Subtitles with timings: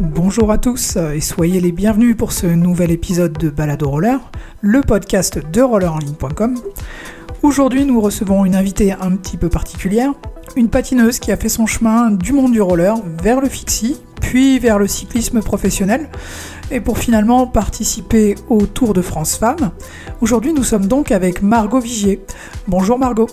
[0.00, 4.18] Bonjour à tous et soyez les bienvenus pour ce nouvel épisode de Balado Roller,
[4.62, 6.58] le podcast de rollerenligne.com.
[7.42, 10.14] Aujourd'hui, nous recevons une invitée un petit peu particulière,
[10.56, 14.58] une patineuse qui a fait son chemin du monde du roller vers le fixie, puis
[14.58, 16.08] vers le cyclisme professionnel,
[16.70, 19.70] et pour finalement participer au Tour de France Femmes.
[20.22, 22.22] Aujourd'hui, nous sommes donc avec Margot Vigier.
[22.66, 23.28] Bonjour Margot.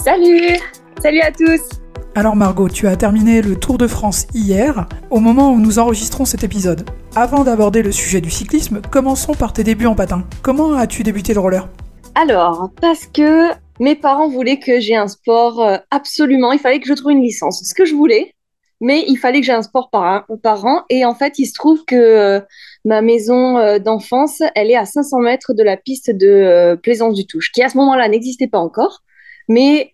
[0.00, 0.60] Salut
[1.02, 1.77] Salut à tous
[2.18, 6.24] alors Margot, tu as terminé le Tour de France hier, au moment où nous enregistrons
[6.24, 6.84] cet épisode.
[7.14, 10.24] Avant d'aborder le sujet du cyclisme, commençons par tes débuts en patin.
[10.42, 11.68] Comment as-tu débuté le roller?
[12.16, 16.88] Alors, parce que mes parents voulaient que j'ai un sport euh, absolument, il fallait que
[16.88, 17.62] je trouve une licence.
[17.62, 18.34] Ce que je voulais,
[18.80, 20.26] mais il fallait que j'ai un sport par,
[20.64, 20.82] an.
[20.90, 22.40] Et en fait, il se trouve que euh,
[22.84, 27.28] ma maison euh, d'enfance, elle est à 500 mètres de la piste de Plaisance du
[27.28, 29.04] Touche, qui à ce moment-là n'existait pas encore.
[29.48, 29.92] Mais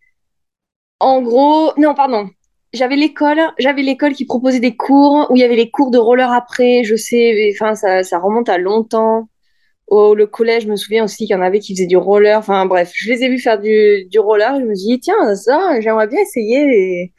[1.00, 2.30] en gros, non, pardon.
[2.72, 5.98] J'avais l'école, j'avais l'école qui proposait des cours où il y avait les cours de
[5.98, 6.82] roller après.
[6.82, 9.28] Je sais, enfin, ça, remonte à longtemps.
[9.86, 12.38] Au le collège, je me souviens aussi qu'il y en avait qui faisaient du roller.
[12.38, 14.58] Enfin, bref, je les ai vus faire du, roller.
[14.60, 17.12] Je me suis dit, tiens, ça, j'aimerais bien essayer.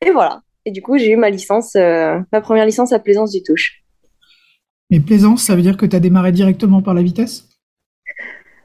[0.00, 0.42] Et, voilà.
[0.64, 3.82] Et du coup, j'ai eu ma licence, euh, ma première licence à Plaisance du Touche.
[4.90, 7.48] Et Plaisance, ça veut dire que tu as démarré directement par la vitesse?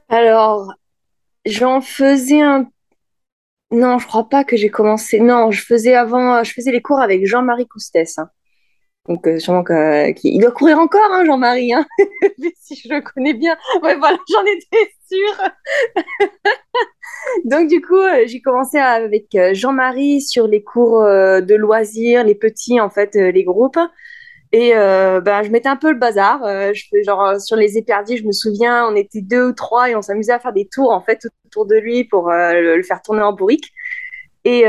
[0.09, 0.73] Alors,
[1.45, 2.69] j'en faisais un
[3.73, 5.19] non, je crois pas que j'ai commencé.
[5.19, 8.17] Non, je faisais avant, je faisais les cours avec Jean-Marie Coustès.
[8.17, 8.29] Hein.
[9.09, 9.65] Donc, euh, sûrement
[10.23, 11.73] il doit courir encore, hein, Jean-Marie.
[11.73, 11.85] Hein.
[12.61, 13.57] si je le connais bien.
[13.81, 15.49] Ouais, voilà, j'en étais sûre.
[17.45, 22.35] Donc, du coup, euh, j'ai commencé avec euh, Jean-Marie sur les cours de loisirs, les
[22.35, 23.79] petits, en fait, les groupes.
[24.55, 26.41] Et ben, je mettais un peu le bazar.
[26.73, 29.95] je fais genre sur les éperdis, je me souviens, on était deux ou trois et
[29.95, 33.23] on s'amusait à faire des tours en fait autour de lui pour le, faire tourner
[33.23, 33.73] en bourrique.
[34.45, 34.65] Et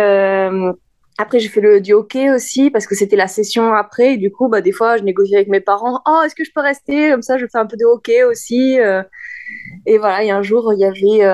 [1.19, 4.15] après, j'ai fait le du hockey aussi parce que c'était la session après.
[4.15, 6.01] Et du coup, bah, des fois, je négociais avec mes parents.
[6.09, 7.11] Oh, est-ce que je peux rester?
[7.11, 8.79] Comme ça, je fais un peu de hockey aussi.
[9.87, 11.27] et voilà, a un jour, il y avait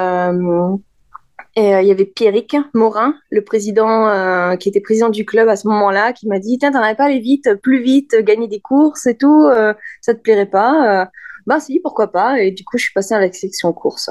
[1.56, 5.48] et euh, il y avait Pierrick Morin, le président euh, qui était président du club
[5.48, 8.46] à ce moment-là, qui m'a dit Tiens, t'en avais pas aller vite, plus vite, gagner
[8.46, 11.10] des courses et tout, euh, ça te plairait pas
[11.46, 14.10] Bah si, pourquoi pas Et du coup, je suis passée à la section course.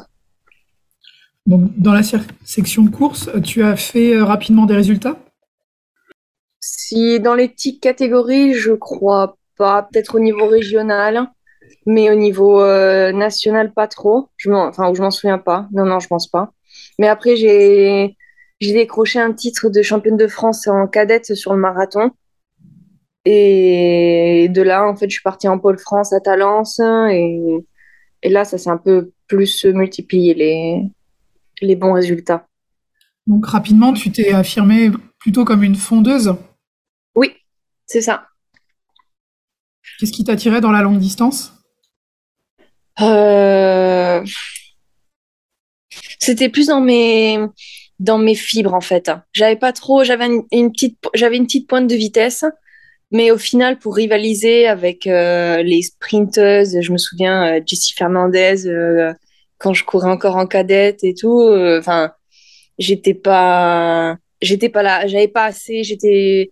[1.45, 2.01] Donc, dans la
[2.43, 5.17] section course, tu as fait rapidement des résultats?
[6.59, 11.31] Si dans les petites catégories, je crois pas, peut-être au niveau régional,
[11.85, 12.61] mais au niveau
[13.13, 14.27] national, pas trop.
[14.35, 15.67] Je enfin, je m'en souviens pas.
[15.71, 16.51] Non, non, je pense pas.
[16.99, 18.15] Mais après, j'ai
[18.59, 22.11] décroché un titre de championne de France en cadette sur le marathon.
[23.25, 26.79] Et de là, en fait, je suis partie en pôle France à Talence.
[26.79, 27.65] Et,
[28.21, 30.83] et là, ça s'est un peu plus multiplié les,
[31.61, 32.45] les bons résultats.
[33.27, 36.35] Donc rapidement, tu t'es affirmée plutôt comme une fondeuse?
[37.15, 37.33] Oui,
[37.85, 38.25] c'est ça.
[39.99, 41.53] Qu'est-ce qui t'attirait dans la longue distance?
[42.99, 44.21] Euh
[46.19, 47.39] c'était plus dans mes
[47.99, 49.11] dans mes fibres en fait.
[49.33, 52.45] J'avais pas trop, j'avais une, petite j'avais une petite pointe de vitesse,
[53.11, 58.67] mais au final pour rivaliser avec euh, les sprinteuses, je me souviens euh, Jessie Fernandez
[58.67, 59.13] euh,
[59.57, 61.41] quand je courais encore en cadette et tout,
[61.77, 62.13] enfin
[62.77, 66.51] j'étais pas j'étais pas là, j'avais pas assez, j'étais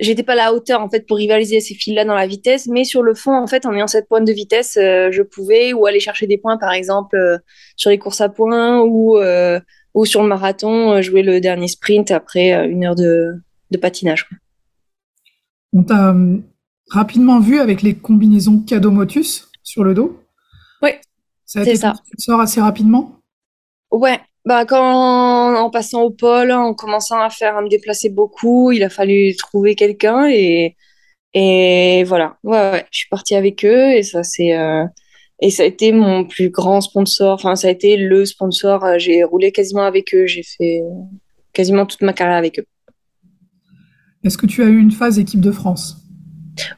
[0.00, 2.84] j'étais pas à la hauteur en fait pour rivaliser ces filles-là dans la vitesse, mais
[2.84, 5.86] sur le fond en fait en ayant cette pointe de vitesse, euh, je pouvais ou
[5.86, 7.38] aller chercher des points par exemple euh,
[7.76, 9.60] sur les courses à points ou euh,
[9.94, 13.34] ou sur le marathon jouer le dernier sprint après une heure de,
[13.70, 14.28] de patinage.
[15.72, 16.14] On t'a
[16.90, 20.20] rapidement vu avec les combinaisons cadeau motus sur le dos.
[20.82, 20.90] Oui.
[21.44, 21.94] Ça a été ça.
[22.18, 23.20] sort assez rapidement?
[23.90, 28.70] Ouais, bah, quand, en passant au pôle, en commençant à faire, à me déplacer beaucoup,
[28.70, 30.76] il a fallu trouver quelqu'un et,
[31.34, 32.38] et voilà.
[32.44, 34.84] Ouais, je suis partie avec eux et ça, c'est, euh,
[35.40, 37.34] et ça a été mon plus grand sponsor.
[37.34, 38.84] Enfin, ça a été le sponsor.
[38.84, 40.26] Euh, j'ai roulé quasiment avec eux.
[40.26, 40.80] J'ai fait
[41.52, 42.66] quasiment toute ma carrière avec eux.
[44.22, 45.96] Est-ce que tu as eu une phase équipe de France?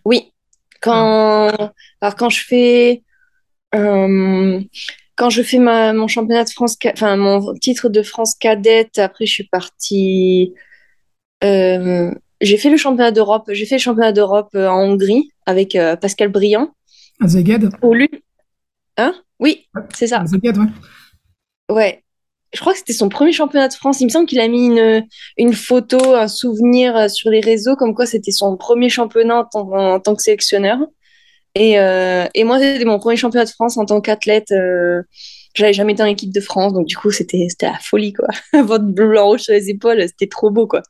[0.05, 0.33] Oui.
[0.81, 1.51] Quand,
[2.01, 3.03] alors quand je fais,
[3.75, 4.61] euh,
[5.19, 9.27] quand je fais ma, mon championnat de France, enfin mon titre de France cadette, après
[9.27, 10.55] je suis partie.
[11.43, 13.51] Euh, j'ai fait le championnat d'Europe.
[13.51, 16.71] J'ai fait le championnat d'Europe euh, en Hongrie avec euh, Pascal Briand.
[17.21, 17.69] À Zeged
[18.97, 19.15] Hein?
[19.41, 20.21] Oui, c'est ça.
[20.21, 20.67] À Zeged, ouais.
[21.69, 22.05] Ouais.
[22.55, 24.01] Je crois que c'était son premier championnat de France.
[24.01, 25.05] Il me semble qu'il a mis une,
[25.37, 30.15] une photo, un souvenir sur les réseaux, comme quoi c'était son premier championnat en tant
[30.15, 30.79] que sélectionneur.
[31.59, 34.53] Et, euh, et moi, c'était mon premier championnat de France en tant qu'athlète.
[34.53, 35.03] Euh,
[35.55, 38.29] j'avais jamais été en équipe de France, donc du coup, c'était la folie, quoi.
[38.63, 40.83] Votre blanc rouge sur les épaules, c'était trop beau, quoi.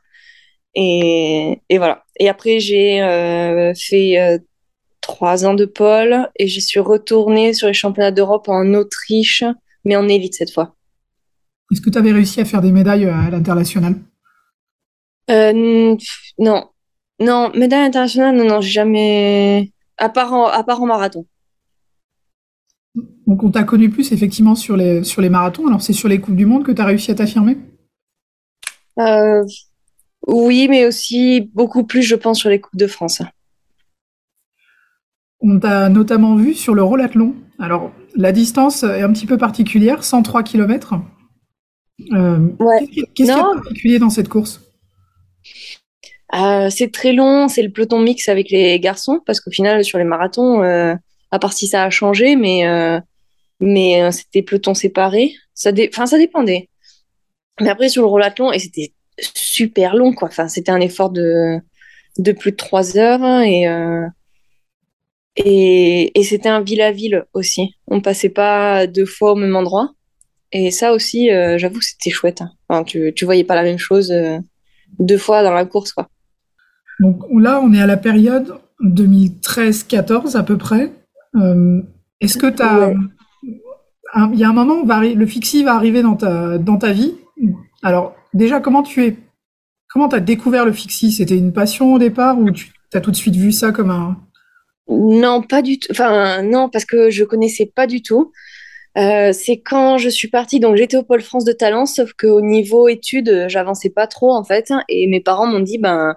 [0.74, 2.04] Et, et voilà.
[2.20, 2.98] Et après, j'ai
[3.74, 4.40] fait
[5.00, 9.44] trois ans de pôle et j'y suis retournée sur les championnats d'Europe en Autriche,
[9.84, 10.74] mais en élite cette fois.
[11.72, 13.94] Est-ce que tu avais réussi à faire des médailles à l'international?
[15.30, 15.96] Euh,
[16.38, 16.68] Non.
[17.20, 19.72] Non, médaille internationale, non, non, j'ai jamais.
[19.98, 21.26] À part, en, à part en marathon.
[23.26, 25.66] Donc on t'a connu plus effectivement sur les, sur les marathons.
[25.66, 27.58] Alors c'est sur les Coupes du Monde que tu as réussi à t'affirmer?
[28.98, 29.44] Euh,
[30.26, 33.22] Oui, mais aussi beaucoup plus, je pense, sur les Coupes de France.
[35.40, 37.34] On t'a notamment vu sur le rollathlon.
[37.58, 40.94] Alors la distance est un petit peu particulière, 103 km.
[42.12, 42.48] Euh,
[42.90, 44.60] Qu'est-ce qu'il y a de particulier dans cette course?
[46.34, 49.98] Euh, c'est très long, c'est le peloton mix avec les garçons, parce qu'au final, sur
[49.98, 50.94] les marathons, euh,
[51.30, 53.00] à part si ça a changé, mais, euh,
[53.60, 55.34] mais c'était peloton séparé.
[55.54, 56.68] Ça, enfin, ça dépendait.
[57.60, 60.28] Mais après, sur le rollathlon, et c'était super long, quoi.
[60.28, 61.58] Enfin, c'était un effort de,
[62.18, 63.66] de plus de trois heures, hein, et,
[65.36, 67.74] et, et c'était un ville à ville aussi.
[67.86, 69.92] On passait pas deux fois au même endroit.
[70.52, 72.40] Et ça aussi, j'avoue, c'était chouette.
[72.42, 72.52] Hein.
[72.68, 74.14] Enfin, tu, tu voyais pas la même chose
[74.98, 76.08] deux fois dans la course, quoi.
[77.00, 80.92] Donc là, on est à la période 2013-14 à peu près.
[81.36, 81.80] Euh,
[82.20, 82.92] est-ce que tu as...
[84.32, 87.14] Il y a un moment où le fixie va arriver dans ta, dans ta vie?
[87.82, 89.16] Alors déjà, comment tu es...
[89.90, 91.12] Comment tu as découvert le fixie?
[91.12, 94.16] C'était une passion au départ ou tu as tout de suite vu ça comme un...
[94.88, 95.88] Non, pas du tout.
[95.90, 98.32] Enfin, non, parce que je connaissais pas du tout.
[98.96, 102.40] Euh, c'est quand je suis partie, donc j'étais au Pôle France de talent, sauf qu'au
[102.40, 104.72] niveau études, j'avançais pas trop en fait.
[104.88, 106.16] Et mes parents m'ont dit, ben,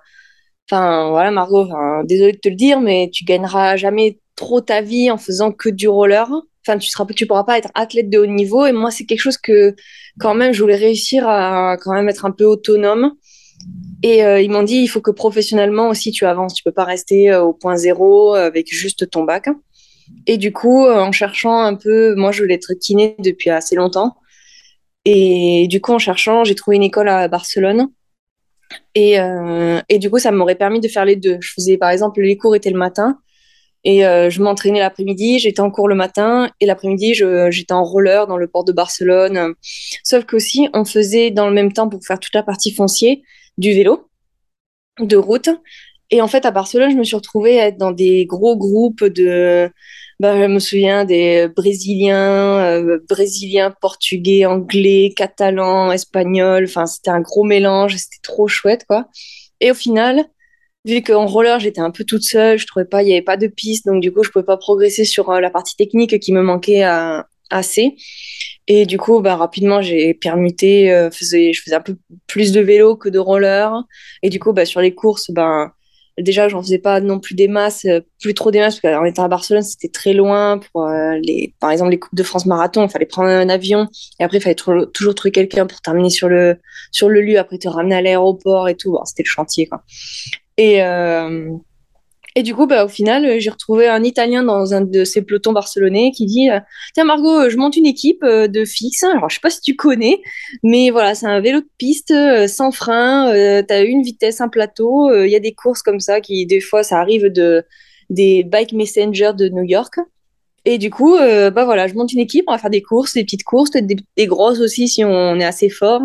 [0.70, 4.82] Enfin, voilà, Margot, enfin, désolée de te le dire, mais tu gagneras jamais trop ta
[4.82, 6.28] vie en faisant que du roller.
[6.66, 8.66] Enfin, tu seras, tu pourras pas être athlète de haut niveau.
[8.66, 9.76] Et moi, c'est quelque chose que,
[10.20, 13.14] quand même, je voulais réussir à quand même être un peu autonome.
[14.04, 16.54] Et euh, ils m'ont dit, il faut que professionnellement aussi tu avances.
[16.54, 19.50] Tu peux pas rester euh, au point zéro avec juste ton bac.
[20.28, 23.76] Et du coup, euh, en cherchant un peu, moi, je voulais être kiné depuis assez
[23.76, 24.16] longtemps.
[25.06, 27.88] Et du coup, en cherchant, j'ai trouvé une école à Barcelone
[28.96, 31.38] et, euh, et du coup, ça m'aurait permis de faire les deux.
[31.40, 33.18] Je faisais, par exemple, les cours étaient le matin
[33.84, 35.40] et euh, je m'entraînais l'après-midi.
[35.40, 39.54] J'étais en cours le matin et l'après-midi, j'étais en roller dans le port de Barcelone.
[40.04, 43.24] Sauf qu'aussi, on faisait dans le même temps, pour faire toute la partie foncier,
[43.58, 44.10] du vélo,
[45.00, 45.50] de route.
[46.12, 49.04] Et en fait, à Barcelone, je me suis retrouvée à être dans des gros groupes
[49.04, 49.72] de
[50.20, 56.66] bah, je me souviens des Brésiliens, euh, Brésiliens, Portugais, Anglais, Catalans, Espagnols.
[56.66, 57.96] Enfin, c'était un gros mélange.
[57.98, 59.08] C'était trop chouette, quoi.
[59.62, 60.26] Et au final,
[60.86, 63.38] vu qu'en roller, j'étais un peu toute seule, je trouvais pas, il y avait pas
[63.38, 66.34] de piste, donc du coup, je pouvais pas progresser sur euh, la partie technique qui
[66.34, 67.96] me manquait à, assez.
[68.68, 71.98] Et du coup, bah, rapidement, j'ai permuté, euh, faisais, je faisais un peu
[72.28, 73.74] plus de vélo que de roller.
[74.24, 75.72] Et du coup, bah, sur les courses, ben,
[76.18, 79.06] déjà j'en faisais pas non plus des masses euh, plus trop des masses parce qu'en
[79.06, 82.46] étant à Barcelone c'était très loin pour euh, les par exemple les coupes de France
[82.46, 83.88] marathon il fallait prendre un avion
[84.20, 86.58] et après il fallait toujours trouver quelqu'un pour terminer sur le
[86.92, 88.98] sur le lieu après te ramener à l'aéroport et tout.
[89.06, 89.70] C'était le chantier
[90.58, 91.50] et euh,
[92.36, 95.22] et du coup, bah, au final, euh, j'ai retrouvé un Italien dans un de ces
[95.22, 96.60] pelotons barcelonais qui dit euh,
[96.94, 99.04] Tiens, Margot, euh, je monte une équipe de fixe.
[99.04, 100.22] Alors, je sais pas si tu connais,
[100.64, 102.14] mais voilà, c'est un vélo de piste
[102.48, 103.32] sans frein.
[103.32, 105.14] tu as une vitesse, un plateau.
[105.14, 107.64] Il y a des courses comme ça qui, des fois, ça arrive de
[108.10, 109.96] des bike messenger de New York.
[110.66, 113.24] Et du coup, bah voilà, je monte une équipe, on va faire des courses, des
[113.24, 116.04] petites courses, des, des grosses aussi si on est assez fort.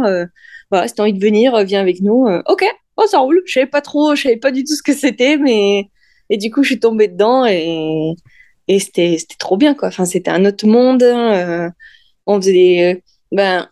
[0.70, 2.26] voilà, si t'as envie de venir, viens avec nous.
[2.46, 2.64] ok,
[2.96, 3.42] oh ça roule.
[3.46, 5.88] Je savais pas trop, je savais pas du tout ce que c'était, mais
[6.30, 8.14] et du coup, je suis tombée dedans et,
[8.68, 9.88] et c'était, trop bien, quoi.
[9.88, 11.02] Enfin, c'était un autre monde.
[11.02, 11.70] Euh,
[12.26, 13.02] on faisait.
[13.32, 13.68] Ben,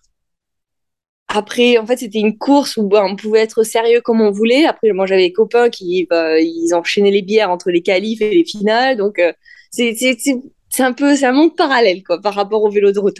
[1.29, 4.67] après, en fait, c'était une course où ben, on pouvait être sérieux comme on voulait.
[4.67, 8.31] Après, moi, j'avais des copains qui ben, ils enchaînaient les bières entre les qualifs et
[8.35, 8.97] les finales.
[8.97, 9.33] Donc, euh,
[9.71, 13.19] c'est un peu, c'est un monde parallèle, quoi, par rapport au vélo de route.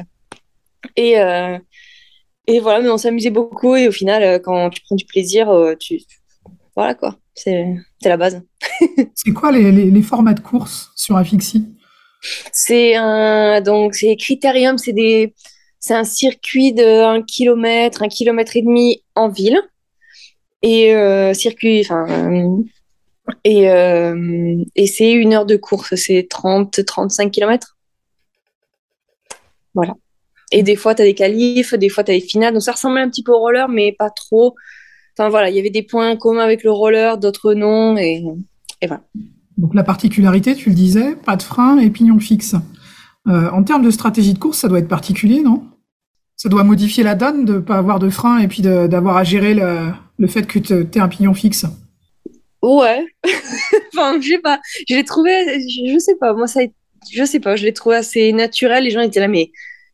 [0.97, 1.59] Et, euh,
[2.47, 3.75] et voilà, mais on s'amusait beaucoup.
[3.77, 6.01] Et au final, quand tu prends du plaisir, tu,
[6.77, 7.19] voilà, quoi.
[7.35, 8.43] C'est la base.
[9.15, 11.67] c'est quoi les, les, formats de course sur Afixi?
[12.53, 15.35] C'est un donc c'est Critérium, c'est des
[15.81, 19.61] c'est un circuit de 1 km, 1 km et demi en ville
[20.63, 22.07] et euh, circuit enfin
[23.43, 27.77] et euh, et c'est une heure de course, c'est 30 35 km.
[29.75, 29.95] Voilà.
[30.53, 32.55] Et des fois, tu as des qualifs, des fois, tu as des finales.
[32.55, 34.55] Donc, ça ressemble un petit peu au roller, mais pas trop.
[35.17, 38.25] Enfin voilà, il y avait des points communs avec le roller, d'autres non, et,
[38.87, 39.03] voilà.
[39.57, 42.57] Donc la particularité, tu le disais, pas de frein et pignon fixe.
[43.29, 45.65] Euh, en termes de stratégie de course, ça doit être particulier, non?
[46.37, 49.25] Ça doit modifier la donne de ne pas avoir de frein et puis d'avoir à
[49.25, 51.65] gérer le fait que tu aies un pignon fixe?
[52.61, 53.07] Ouais.
[53.95, 54.59] enfin, je sais pas.
[54.89, 55.31] Je l'ai trouvé,
[55.69, 56.61] je, sais pas, moi, ça,
[57.13, 58.85] je sais pas, je l'ai trouvé assez naturel.
[58.85, 59.53] Les gens étaient là, mais,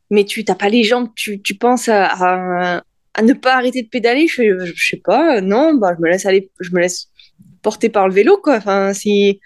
[0.08, 2.82] mais tu t'as pas les jambes, tu, tu penses à, à,
[3.22, 4.26] ne pas arrêter de pédaler.
[4.26, 7.08] Je, je, sais pas, non, bah, je me laisse aller, je me laisse
[7.62, 8.56] porter par le vélo, quoi.
[8.56, 9.40] Enfin, si,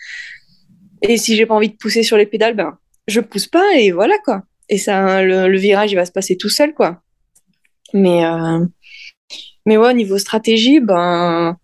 [1.02, 3.90] et si j'ai pas envie de pousser sur les pédales, ben, je pousse pas et
[3.90, 4.42] voilà, quoi.
[4.68, 7.02] Et ça, le, virage, il va se passer tout seul, quoi.
[7.92, 8.64] Mais, euh,
[9.66, 11.56] mais ouais, au niveau stratégie, ben,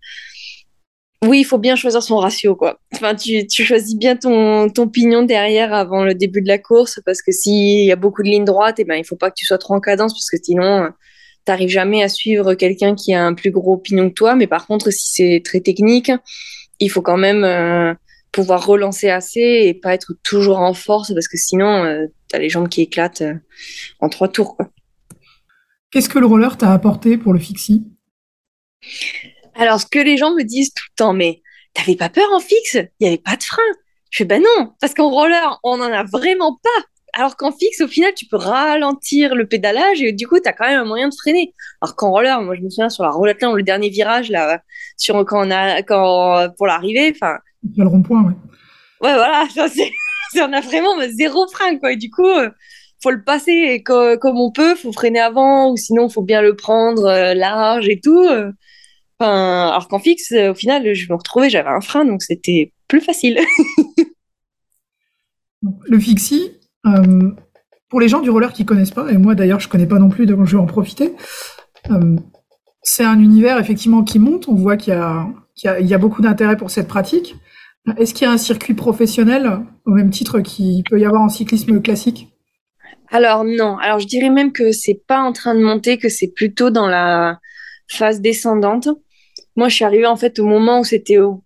[1.25, 2.79] oui, il faut bien choisir son ratio, quoi.
[2.95, 7.01] Enfin, tu, tu choisis bien ton, ton pignon derrière avant le début de la course,
[7.05, 9.31] parce que s'il y a beaucoup de lignes droites, et eh ben, il faut pas
[9.31, 10.91] que tu sois trop en cadence, parce que sinon,
[11.47, 14.35] tu n'arrives jamais à suivre quelqu'un qui a un plus gros pignon que toi.
[14.35, 16.13] Mais par contre, si c'est très technique,
[16.79, 17.95] il faut quand même euh,
[18.33, 22.39] pouvoir relancer assez et pas être toujours en force, parce que sinon, euh, tu as
[22.39, 23.35] les jambes qui éclatent euh,
[24.01, 24.57] en trois tours.
[25.91, 27.85] Qu'est-ce que le roller t'a apporté pour le fixie?
[29.55, 31.43] Alors, ce que les gens me disent tout le temps, mais
[31.75, 33.63] t'avais pas peur en fixe Il n'y avait pas de frein?
[34.11, 36.85] Je fais, ben non, parce qu'en roller, on n'en a vraiment pas.
[37.13, 40.53] Alors qu'en fixe, au final, tu peux ralentir le pédalage et du coup, tu as
[40.53, 41.55] quand même un moyen de freiner.
[41.81, 44.63] Alors qu'en roller, moi, je me souviens sur la roulette, le dernier virage, là,
[44.97, 47.39] sur, quand on a, quand, pour l'arrivée, enfin.
[47.77, 48.35] Le rond-point, ouais.
[49.03, 49.91] Ouais, voilà, ça, c'est,
[50.41, 51.93] on a vraiment zéro frein, quoi.
[51.93, 52.51] Et du coup, euh,
[53.03, 57.05] faut le passer comme, on peut, faut freiner avant, ou sinon, faut bien le prendre
[57.07, 58.25] euh, large et tout.
[58.25, 58.53] Euh
[59.21, 63.39] alors qu'en fixe, au final, je me retrouvais, j'avais un frein, donc c'était plus facile.
[65.63, 66.53] le fixie,
[66.87, 67.31] euh,
[67.89, 70.09] pour les gens du roller qui connaissent pas, et moi d'ailleurs je connais pas non
[70.09, 71.15] plus, donc je vais en profiter.
[71.91, 72.17] Euh,
[72.83, 74.49] c'est un univers effectivement qui monte.
[74.49, 77.37] On voit qu'il y, a, beaucoup d'intérêt pour cette pratique.
[77.99, 81.29] Est-ce qu'il y a un circuit professionnel au même titre qu'il peut y avoir en
[81.29, 82.29] cyclisme classique?
[83.11, 83.77] Alors non.
[83.79, 86.87] Alors je dirais même que c'est pas en train de monter, que c'est plutôt dans
[86.87, 87.39] la
[87.89, 88.89] phase descendante.
[89.57, 91.43] Moi, je suis arrivée en fait au moment où c'était au,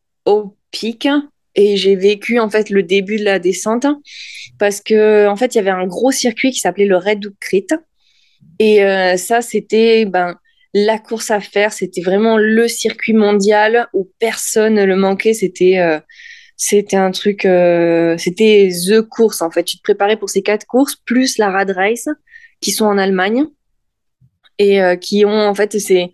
[0.71, 1.09] pic
[1.55, 3.87] et j'ai vécu en fait le début de la descente
[4.59, 7.35] parce que en fait il y avait un gros circuit qui s'appelait le Red Hook
[8.59, 10.37] et euh, ça c'était ben
[10.77, 11.73] la course à faire.
[11.73, 15.35] C'était vraiment le circuit mondial où personne ne le manquait.
[15.35, 16.01] C'était euh,
[16.57, 19.65] c'était un truc euh, c'était the course en fait.
[19.65, 22.09] Tu te préparais pour ces quatre courses plus la Rad Race
[22.61, 23.45] qui sont en Allemagne
[24.59, 26.13] et qui ont en fait c'est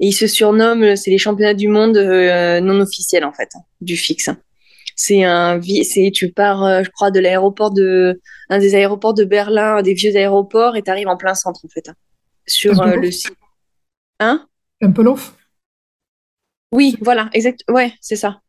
[0.00, 3.50] ils se surnomment, c'est les championnats du monde non officiels en fait,
[3.82, 4.30] du fixe.
[4.96, 9.24] C'est un, c'est tu pars, euh, je crois, de l'aéroport de, un des aéroports de
[9.24, 11.90] Berlin, un des vieux aéroports, et tu arrives en plein centre en fait,
[12.46, 13.36] sur euh, le site.
[14.20, 14.46] Hein?
[14.80, 15.34] Tempelhof
[16.72, 17.64] Oui, voilà, exact.
[17.68, 18.40] Ouais, c'est ça.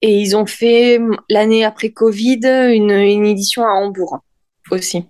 [0.00, 4.20] Et ils ont fait l'année après Covid une, une édition à Hambourg
[4.70, 5.04] aussi,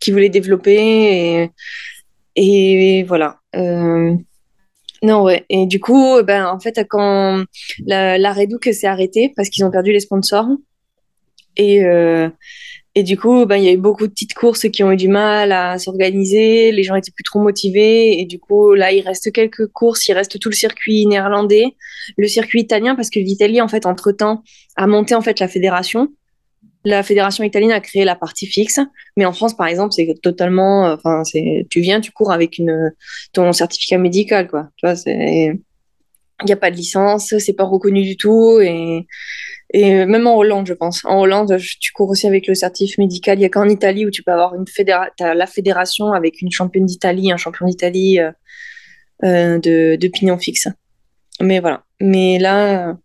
[0.00, 1.50] qui voulait développer et,
[2.34, 3.40] et voilà.
[3.54, 4.14] Euh,
[5.06, 5.44] non, ouais.
[5.48, 7.44] Et du coup, ben, en fait, quand
[7.86, 10.48] la, la Redouk s'est arrêtée parce qu'ils ont perdu les sponsors.
[11.56, 12.28] Et, euh,
[12.96, 14.96] et du coup, ben, il y a eu beaucoup de petites courses qui ont eu
[14.96, 16.72] du mal à s'organiser.
[16.72, 18.20] Les gens étaient plus trop motivés.
[18.20, 20.08] Et du coup, là, il reste quelques courses.
[20.08, 21.76] Il reste tout le circuit néerlandais,
[22.18, 24.42] le circuit italien, parce que l'Italie, en fait, entre-temps,
[24.74, 26.08] a monté, en fait, la fédération
[26.86, 28.78] la fédération italienne a créé la partie fixe,
[29.16, 32.62] mais en France, par exemple, c'est totalement, enfin, c'est, tu viens, tu cours avec
[33.32, 34.68] ton certificat médical, quoi.
[34.76, 39.04] Tu vois, il n'y a pas de licence, c'est pas reconnu du tout, et,
[39.74, 41.04] même en Hollande, je pense.
[41.04, 43.36] En Hollande, tu cours aussi avec le certificat médical.
[43.36, 44.54] Il n'y a qu'en Italie où tu peux avoir
[45.18, 48.30] la fédération avec une championne d'Italie, un champion d'Italie euh,
[49.24, 50.68] euh, de, de pignon fixe.
[51.40, 51.85] Mais voilà.
[52.00, 52.96] Mais là,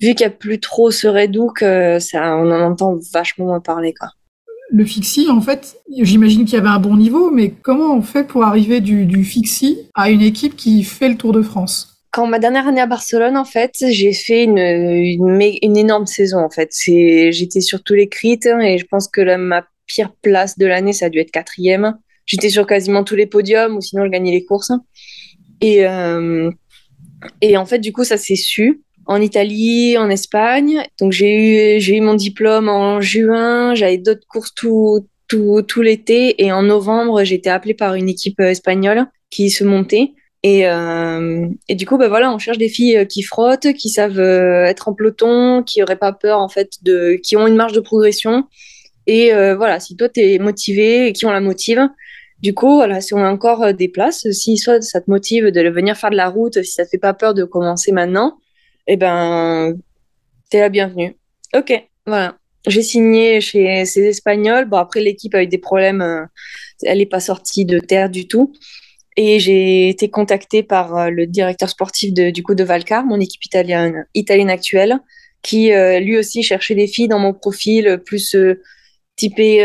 [0.00, 1.60] vu qu'il n'y a plus trop ce Redouk,
[2.00, 4.10] ça, on en entend vachement moins parler, quoi.
[4.70, 8.24] Le fixie, en fait, j'imagine qu'il y avait un bon niveau, mais comment on fait
[8.24, 12.02] pour arriver du, du fixie à une équipe qui fait le Tour de France?
[12.10, 16.38] Quand ma dernière année à Barcelone, en fait, j'ai fait une, une, une, énorme saison,
[16.38, 16.70] en fait.
[16.84, 21.06] J'étais sur tous les critères et je pense que ma pire place de l'année, ça
[21.06, 21.96] a dû être quatrième.
[22.24, 24.72] J'étais sur quasiment tous les podiums ou sinon je gagnais les courses.
[25.60, 26.50] Et, euh,
[27.40, 30.82] et en fait, du coup, ça s'est su en Italie, en Espagne.
[31.00, 36.44] Donc j'ai eu eu mon diplôme en juin, j'avais d'autres courses tout tout, tout l'été
[36.44, 40.12] et en novembre, j'ai été appelée par une équipe euh, espagnole qui se montait.
[40.42, 43.88] Et, euh, et du coup, bah voilà, on cherche des filles euh, qui frottent, qui
[43.88, 47.72] savent être en peloton, qui n'auraient pas peur en fait de, qui ont une marge
[47.72, 48.44] de progression.
[49.08, 51.88] Et voilà, si toi tu es motivé et qui ont la motive,
[52.42, 55.46] du coup, voilà, si on a encore euh, des places, si soit ça te motive
[55.46, 58.38] de venir faire de la route, si ça te fait pas peur de commencer maintenant,
[58.86, 59.74] eh ben,
[60.50, 61.16] t'es la bienvenue.
[61.54, 61.72] Ok,
[62.06, 62.36] voilà.
[62.66, 64.66] J'ai signé chez ces Espagnols.
[64.66, 66.02] Bon, après, l'équipe a eu des problèmes.
[66.02, 66.24] Euh,
[66.82, 68.52] elle n'est pas sortie de terre du tout.
[69.16, 73.42] Et j'ai été contactée par le directeur sportif de, du coup de Valcar, mon équipe
[74.14, 74.98] italienne actuelle,
[75.40, 78.36] qui lui aussi cherchait des filles dans mon profil plus
[79.16, 79.64] typé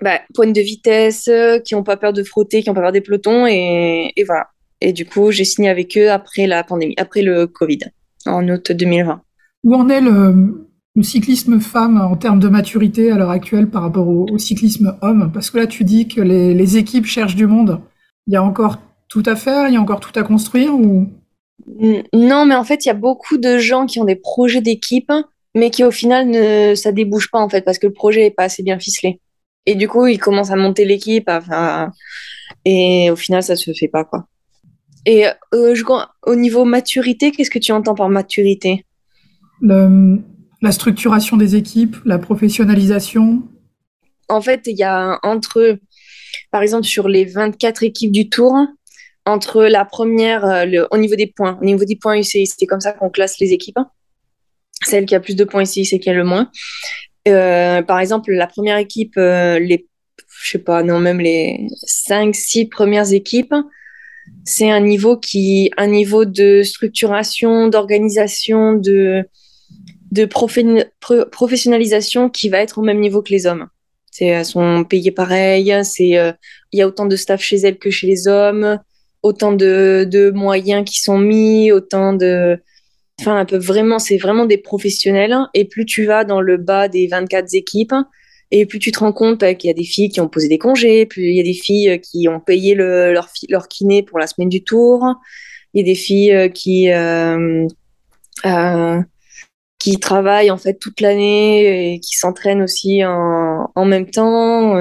[0.00, 1.28] bah, pointe de vitesse,
[1.64, 3.46] qui n'ont pas peur de frotter, qui n'ont pas peur des pelotons.
[3.46, 4.46] Et, et voilà.
[4.82, 7.78] Et du coup, j'ai signé avec eux après la pandémie, après le Covid,
[8.26, 9.22] en août 2020.
[9.64, 10.68] Où en est le,
[11.02, 15.30] cyclisme femme en termes de maturité à l'heure actuelle par rapport au, cyclisme homme?
[15.32, 17.80] Parce que là, tu dis que les, équipes cherchent du monde.
[18.26, 21.06] Il y a encore tout à faire, il y a encore tout à construire ou?
[22.12, 25.12] Non, mais en fait, il y a beaucoup de gens qui ont des projets d'équipe,
[25.54, 28.30] mais qui au final, ne, ça débouche pas en fait, parce que le projet n'est
[28.32, 29.20] pas assez bien ficelé.
[29.66, 31.30] Et du coup, ils commencent à monter l'équipe,
[32.64, 34.26] et au final, ça se fait pas quoi.
[35.04, 35.84] Et euh, je,
[36.26, 38.84] au niveau maturité, qu'est-ce que tu entends par maturité?
[39.60, 43.42] La structuration des équipes, la professionnalisation.
[44.28, 45.78] En fait, il y a entre,
[46.50, 48.54] par exemple, sur les 24 équipes du tour,
[49.24, 52.66] entre la première, euh, le, au niveau des points, au niveau des points UCI, c'est
[52.66, 53.78] comme ça qu'on classe les équipes.
[54.84, 56.50] Celle qui a plus de points ici, c'est qui a le moins.
[57.28, 59.86] Euh, par exemple, la première équipe, les,
[60.42, 63.54] je sais pas, non, même les 5, 6 premières équipes,
[64.44, 69.24] c'est un niveau qui, un niveau de structuration, d'organisation, de,
[70.10, 70.24] de
[71.30, 73.68] professionnalisation qui va être au même niveau que les hommes.
[74.10, 76.32] C'est, elles sont payées pareil, c'est, euh,
[76.72, 78.78] il y a autant de staff chez elles que chez les hommes,
[79.22, 82.60] autant de, de moyens qui sont mis, autant de,
[83.22, 85.36] enfin, un peu vraiment, c'est vraiment des professionnels.
[85.54, 87.94] Et plus tu vas dans le bas des 24 équipes,
[88.52, 90.58] et plus tu te rends compte qu'il y a des filles qui ont posé des
[90.58, 94.18] congés, plus il y a des filles euh, qui ont payé leur, leur kiné pour
[94.18, 95.14] la semaine du tour,
[95.72, 97.66] il y a des filles euh, qui, euh,
[99.78, 104.74] qui travaillent en fait toute l'année et qui s'entraînent aussi en, en, même temps.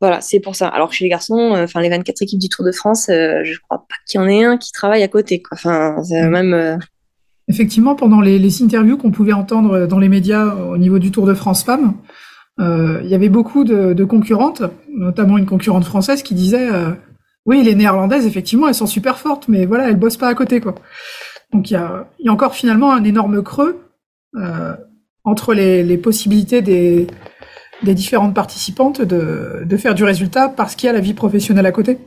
[0.00, 0.68] voilà, c'est pour ça.
[0.68, 3.96] Alors chez les garçons, enfin les 24 équipes du Tour de France, je crois pas
[4.06, 5.42] qu'il y en ait un qui travaille à côté.
[5.42, 5.56] Quoi.
[5.56, 6.78] Enfin, c'est même.
[7.48, 11.34] Effectivement, pendant les, interviews qu'on pouvait entendre dans les médias au niveau du Tour de
[11.34, 11.94] France Femmes,
[12.60, 16.92] euh, il y avait beaucoup de, concurrentes, notamment une concurrente française qui disait euh,
[17.46, 20.60] oui, les néerlandaises, effectivement, elles sont super fortes, mais voilà, elles bossent pas à côté,
[20.60, 20.74] quoi.
[21.52, 23.84] Donc il y a, encore finalement un énorme creux
[24.36, 24.74] euh,
[25.24, 27.06] entre les, possibilités des,
[27.82, 31.98] différentes participantes de, faire du résultat parce qu'il y a la vie professionnelle à côté.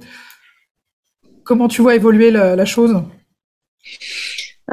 [1.43, 3.03] Comment tu vois évoluer la chose?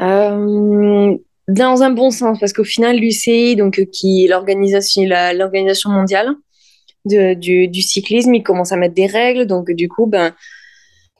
[0.01, 1.15] Euh,
[1.47, 6.35] dans un bon sens parce qu'au final l'UCI donc euh, qui l'organisation l'organisation mondiale
[7.05, 9.45] du, cyclisme il commence à mettre des règles.
[9.45, 10.33] Donc du coup ben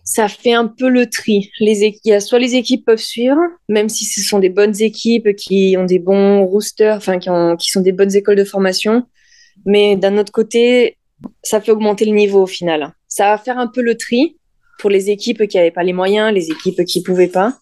[0.05, 1.49] ça fait un peu le tri.
[1.59, 5.75] Les a soit les équipes peuvent suivre même si ce sont des bonnes équipes qui
[5.77, 9.03] ont des bons roosters enfin qui, qui sont des bonnes écoles de formation.
[9.65, 10.97] Mais d'un autre côté
[11.41, 12.93] ça fait augmenter le niveau au final.
[13.07, 14.37] Ça va faire un peu le tri
[14.79, 17.57] pour les équipes qui n'avaient pas les moyens les équipes qui pouvaient pas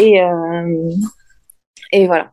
[0.00, 0.90] et euh,
[1.92, 2.32] et voilà.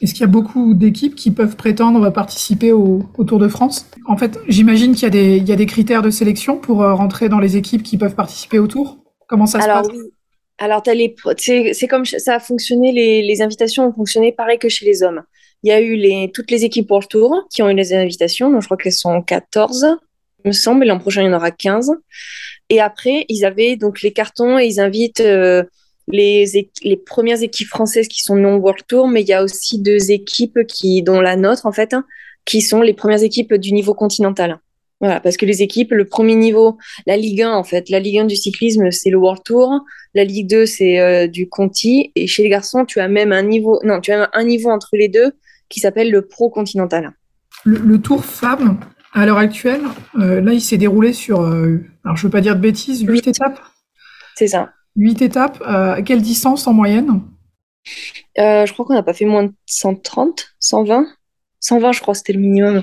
[0.00, 3.86] Est-ce qu'il y a beaucoup d'équipes qui peuvent prétendre participer au, Tour de France?
[4.06, 7.56] En fait, j'imagine qu'il y, a des critères de sélection pour euh, rentrer dans les
[7.56, 8.98] équipes qui peuvent participer au Tour.
[9.26, 9.88] Comment ça se passe?
[10.58, 10.82] Alors,
[11.36, 15.22] c'est comme ça a fonctionné, les, invitations ont fonctionné pareil que chez les hommes.
[15.64, 17.92] Il y a eu les, toutes les équipes pour le Tour qui ont eu les
[17.92, 19.98] invitations, donc je crois qu'elles sont 14,
[20.44, 21.92] il me semble, et l'an prochain, il y en aura 15.
[22.70, 25.20] Et après, ils avaient donc les cartons et ils invitent...
[25.20, 25.64] Euh,
[26.10, 29.78] les, les premières équipes françaises qui sont non World Tour, mais il y a aussi
[29.80, 32.04] deux équipes qui, dont la nôtre en fait, hein,
[32.44, 34.60] qui sont les premières équipes du niveau continental.
[35.00, 38.18] Voilà, parce que les équipes, le premier niveau, la Ligue 1 en fait, la Ligue
[38.18, 39.80] 1 du cyclisme, c'est le World Tour,
[40.14, 43.42] la Ligue 2 c'est euh, du Conti, et chez les garçons, tu as même un
[43.42, 45.32] niveau, non, tu as un niveau entre les deux
[45.68, 47.12] qui s'appelle le Pro Continental.
[47.64, 48.80] Le, Tour Femmes,
[49.12, 49.82] à l'heure actuelle,
[50.18, 53.28] euh, là, il s'est déroulé sur, euh, alors je veux pas dire de bêtises, 8
[53.28, 53.60] étapes.
[54.34, 54.70] C'est ça.
[54.96, 55.62] 8 étapes.
[55.62, 57.20] Euh, à quelle distance en moyenne?
[58.38, 61.06] Euh, Je crois qu'on n'a pas fait moins de 130, 120.
[61.60, 62.82] 120, je crois, c'était le minimum.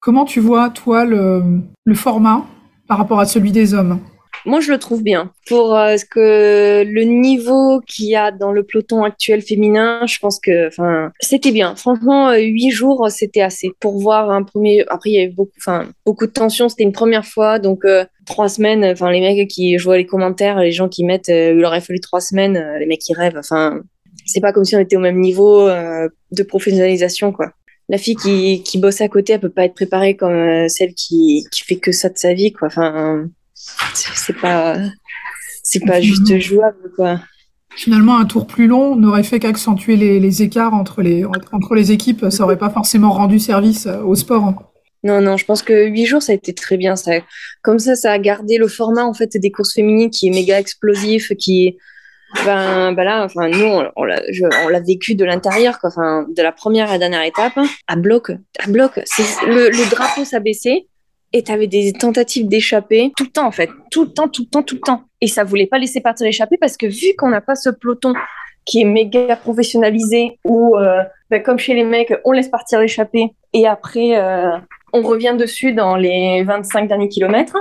[0.00, 2.44] Comment tu vois, toi, le, le format
[2.88, 4.00] par rapport à celui des hommes?
[4.46, 5.32] Moi, je le trouve bien.
[5.46, 10.18] Pour euh, ce que le niveau qu'il y a dans le peloton actuel féminin, je
[10.18, 11.74] pense que, enfin, c'était bien.
[11.76, 14.84] Franchement, euh, huit jours, c'était assez pour voir un premier.
[14.88, 16.68] Après, il y avait beaucoup, enfin, beaucoup de tension.
[16.68, 18.84] C'était une première fois, donc euh, trois semaines.
[18.84, 22.00] Enfin, les mecs qui, je vois les commentaires, les gens qui mettent, il aurait fallu
[22.00, 22.62] trois semaines.
[22.78, 23.38] les mecs qui rêvent.
[23.38, 23.80] Enfin,
[24.26, 27.52] c'est pas comme si on était au même niveau de professionnalisation, quoi
[27.90, 31.44] la fille qui, qui bosse à côté, elle peut pas être préparée comme celle qui,
[31.52, 32.68] qui fait que ça de sa vie, quoi.
[32.68, 33.28] Enfin,
[33.94, 34.76] c'est pas
[35.62, 37.20] c'est pas juste jouable quoi.
[37.76, 42.26] Finalement, un tour plus long n'aurait fait qu'accentuer les, écarts entre les, entre les équipes.
[42.30, 44.54] Ça aurait pas forcément rendu service au sport.
[45.02, 46.94] Non, non, je pense que huit jours, ça a été très bien.
[46.94, 47.12] Ça,
[47.62, 50.60] comme ça, ça a gardé le format en fait des courses féminines qui est méga
[50.60, 51.76] explosif, qui
[52.46, 55.78] ben, ben là, enfin, nous, on, on l'a vécu de l'intérieur.
[55.82, 58.96] Enfin, de la première à la dernière étape, à bloc, à bloc.
[58.96, 60.86] Le, le drapeau s'abaissait
[61.34, 63.68] et tu avais des tentatives d'échapper tout le temps, en fait.
[63.90, 65.02] Tout le temps, tout le temps, tout le temps.
[65.20, 68.14] Et ça voulait pas laisser partir l'échappée parce que vu qu'on n'a pas ce peloton
[68.64, 73.34] qui est méga professionnalisé où, euh, ben, comme chez les mecs, on laisse partir l'échappée
[73.52, 74.56] et après, euh,
[74.92, 77.58] on revient dessus dans les 25 derniers kilomètres.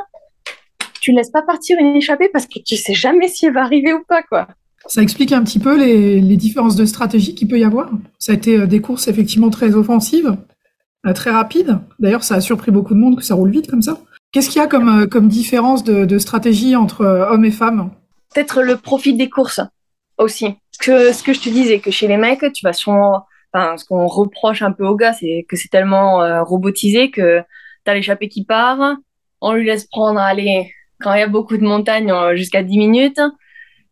[1.01, 3.63] Tu ne laisses pas partir une échappée parce que tu sais jamais si elle va
[3.63, 4.47] arriver ou pas, quoi.
[4.86, 7.89] Ça explique un petit peu les, différences de stratégie qu'il peut y avoir.
[8.19, 10.38] Ça a été euh, des courses effectivement très offensives,
[11.12, 11.80] très rapides.
[12.00, 13.98] D'ailleurs, ça a surpris beaucoup de monde que ça roule vite comme ça.
[14.32, 17.92] Qu'est-ce qu'il y a comme, euh, comme différence de, stratégie entre hommes et femmes?
[18.34, 19.62] Peut-être le profit des courses
[20.18, 20.56] aussi.
[20.80, 23.26] Que, ce que je te disais, que chez les mecs, tu vas sûrement.
[23.54, 27.42] Enfin, ce qu'on reproche un peu aux gars, c'est que c'est tellement robotisé que
[27.86, 28.96] tu as l'échappée qui part,
[29.42, 33.22] on lui laisse prendre, aller quand il y a beaucoup de montagnes, jusqu'à 10 minutes.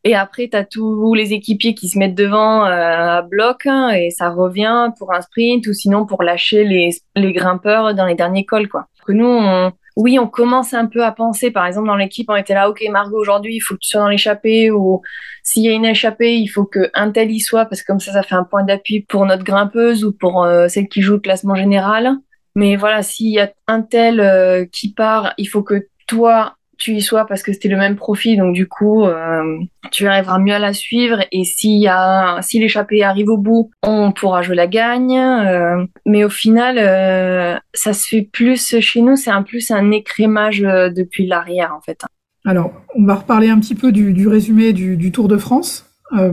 [0.04, 3.90] Et après, tu as tous les équipiers qui se mettent devant euh, à bloc hein,
[3.90, 8.16] et ça revient pour un sprint ou sinon pour lâcher les, les grimpeurs dans les
[8.16, 8.68] derniers cols.
[8.68, 8.88] Quoi.
[9.06, 12.36] Que nous, on, oui, on commence un peu à penser, par exemple, dans l'équipe, on
[12.36, 15.02] était là, OK, Margot, aujourd'hui, il faut que tu sois dans l'échappée ou
[15.44, 18.14] s'il y a une échappée, il faut qu'un tel y soit parce que comme ça,
[18.14, 21.20] ça fait un point d'appui pour notre grimpeuse ou pour euh, celle qui joue le
[21.20, 22.18] classement général.
[22.56, 26.94] Mais voilà, s'il y a un tel euh, qui part, il faut que toi, tu
[26.94, 29.60] y sois parce que c'était le même profil, donc du coup, euh,
[29.92, 31.20] tu arriveras mieux à la suivre.
[31.32, 31.44] Et
[31.88, 35.16] a, si l'échappée arrive au bout, on pourra jouer la gagne.
[35.16, 39.92] Euh, mais au final, euh, ça se fait plus chez nous, c'est un plus un
[39.92, 42.04] écrémage depuis l'arrière en fait.
[42.46, 45.86] Alors, on va reparler un petit peu du, résumé du, Tour de France.
[46.12, 46.32] Ah.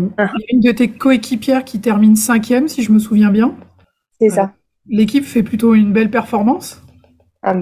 [0.51, 3.55] Une de tes coéquipières qui termine cinquième, si je me souviens bien.
[4.19, 4.53] C'est ça.
[4.89, 6.83] L'équipe fait plutôt une belle performance.
[7.43, 7.55] Ah,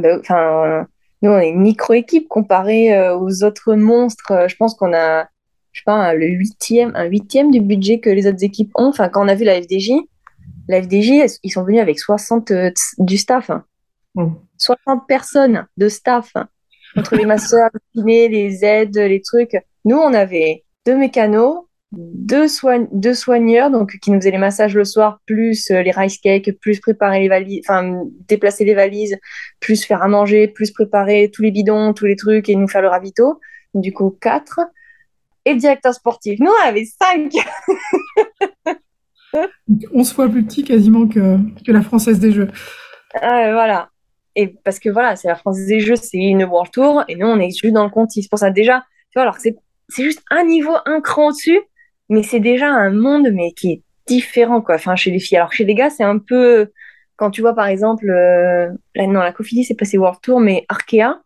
[1.22, 4.32] nous, on est une micro-équipe comparée euh, aux autres monstres.
[4.32, 5.24] Euh, je pense qu'on a,
[5.72, 8.88] je sais pas, le huitième, un huitième du budget que les autres équipes ont.
[8.88, 9.92] Enfin, quand on a vu la FDJ,
[10.68, 13.50] la FDJ, ils sont venus avec 60 euh, du staff.
[14.58, 15.06] 60 mmh.
[15.08, 16.32] personnes de staff.
[16.96, 19.56] Entre les masseurs, les aides, les trucs.
[19.84, 22.46] Nous, on avait deux mécanos, deux,
[22.92, 26.58] deux soigneurs donc qui nous faisaient les massages le soir, plus euh, les rice cakes,
[26.60, 29.16] plus préparer les valises, enfin déplacer les valises,
[29.60, 32.82] plus faire à manger, plus préparer tous les bidons, tous les trucs et nous faire
[32.82, 33.40] le ravito.
[33.74, 34.60] Du coup, quatre.
[35.44, 36.40] Et le directeur sportif.
[36.40, 37.32] Nous, on avait cinq.
[39.94, 42.48] on se voit plus petit quasiment que, que la Française des Jeux.
[43.14, 43.90] Ah, voilà.
[44.34, 47.26] Et parce que voilà, c'est la Française des Jeux, c'est une World Tour, et nous,
[47.26, 48.10] on est juste dans le compte.
[48.10, 49.56] C'est pour ça, déjà, tu vois, alors c'est
[49.88, 51.60] c'est juste un niveau, un cran au-dessus,
[52.08, 54.76] mais c'est déjà un monde mais qui est différent quoi.
[54.76, 56.70] Enfin chez les filles, alors chez les gars c'est un peu
[57.16, 60.64] quand tu vois par exemple euh, là, non la Cofidis c'est passé World Tour mais
[60.68, 61.20] Arkea,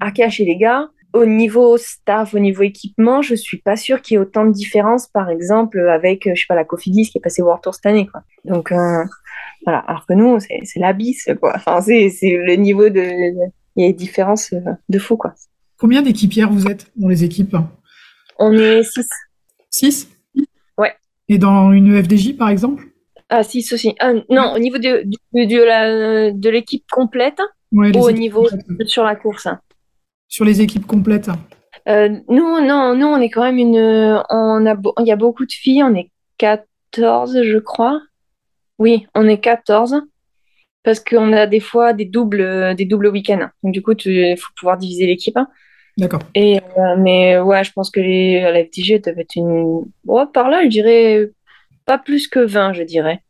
[0.00, 4.14] Arkea chez les gars au niveau staff, au niveau équipement, je suis pas sûre qu'il
[4.14, 7.20] y ait autant de différence, par exemple, avec, je sais pas, la Cofidis qui est
[7.20, 8.22] passée World Tour cette année, quoi.
[8.44, 9.04] Donc, euh,
[9.64, 9.80] voilà.
[9.80, 11.52] Alors que nous, c'est l'abysse, quoi.
[11.56, 13.02] Enfin, c'est le niveau de,
[13.76, 15.34] il y a des différences euh, de fou, quoi.
[15.78, 17.56] Combien d'équipières vous êtes dans les équipes?
[18.38, 19.08] On est six.
[19.70, 20.08] Six?
[21.30, 22.88] Et dans une FDJ, par exemple?
[23.28, 23.94] Ah, si, aussi.
[24.00, 27.40] Ah, non, au niveau de, de, de l'équipe complète
[27.72, 28.48] ou au niveau
[28.84, 29.46] sur la course
[30.26, 31.30] Sur les équipes complètes
[31.88, 33.78] euh, Nous, non, nous, on est quand même une.
[34.28, 38.02] On a, il y a beaucoup de filles, on est 14, je crois.
[38.80, 40.02] Oui, on est 14
[40.82, 43.50] parce qu'on a des fois des doubles, des doubles week-ends.
[43.62, 45.38] Donc, du coup, il faut pouvoir diviser l'équipe.
[46.00, 46.20] D'accord.
[46.34, 49.84] Et, euh, mais ouais, je pense que les, la FTG devait être une.
[50.32, 51.30] par là, je dirais
[51.84, 53.20] pas plus que 20, je dirais.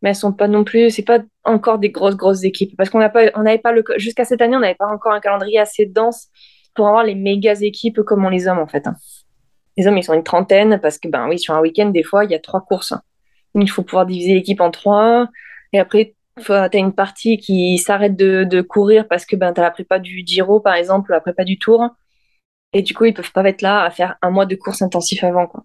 [0.00, 0.90] Mais elles sont pas non plus.
[0.90, 2.76] C'est pas encore des grosses, grosses équipes.
[2.76, 3.82] Parce qu'on n'avait pas le.
[3.96, 6.28] Jusqu'à cette année, on n'avait pas encore un calendrier assez dense
[6.74, 8.86] pour avoir les méga équipes comme on les hommes, en fait.
[8.86, 8.94] Hein.
[9.76, 12.24] Les hommes, ils sont une trentaine parce que, ben oui, sur un week-end, des fois,
[12.24, 12.94] il y a trois courses.
[13.56, 15.28] Il faut pouvoir diviser l'équipe en trois.
[15.72, 19.60] Et après, tu as une partie qui s'arrête de, de, courir parce que ben, tu
[19.60, 21.90] as la prépa du Giro, par exemple, la prépa du Tour.
[22.72, 25.22] Et du coup, ils peuvent pas être là à faire un mois de course intensif
[25.24, 25.46] avant.
[25.46, 25.64] Quoi.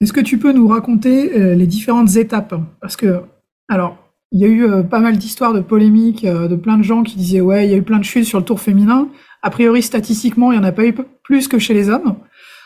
[0.00, 2.54] Est-ce que tu peux nous raconter euh, les différentes étapes?
[2.80, 3.22] Parce que,
[3.68, 3.96] alors,
[4.32, 7.02] il y a eu euh, pas mal d'histoires de polémiques, euh, de plein de gens
[7.02, 9.08] qui disaient ouais, il y a eu plein de chutes sur le tour féminin.
[9.42, 12.16] A priori, statistiquement, il n'y en a pas eu plus que chez les hommes.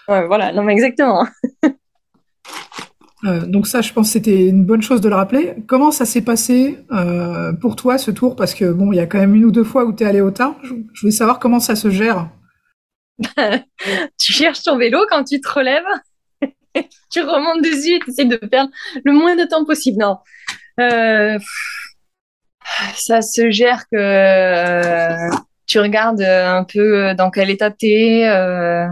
[0.08, 1.26] Ouais, voilà, non, mais exactement.
[3.46, 5.54] donc ça, je pense que c'était une bonne chose de le rappeler.
[5.66, 6.78] Comment ça s'est passé
[7.60, 8.36] pour toi, ce tour?
[8.36, 10.06] Parce que, bon, il y a quand même une ou deux fois où tu es
[10.06, 10.54] allé au tard.
[10.62, 12.30] Je voulais savoir comment ça se gère.
[14.18, 15.84] Tu cherches ton vélo quand tu te relèves,
[17.10, 18.70] tu remontes dessus et tu essaies de perdre
[19.04, 19.98] le moins de temps possible.
[19.98, 20.18] Non.
[20.80, 21.38] Euh,
[22.94, 25.30] Ça se gère que euh,
[25.66, 28.26] tu regardes un peu dans quel état t'es.
[28.28, 28.86] Euh,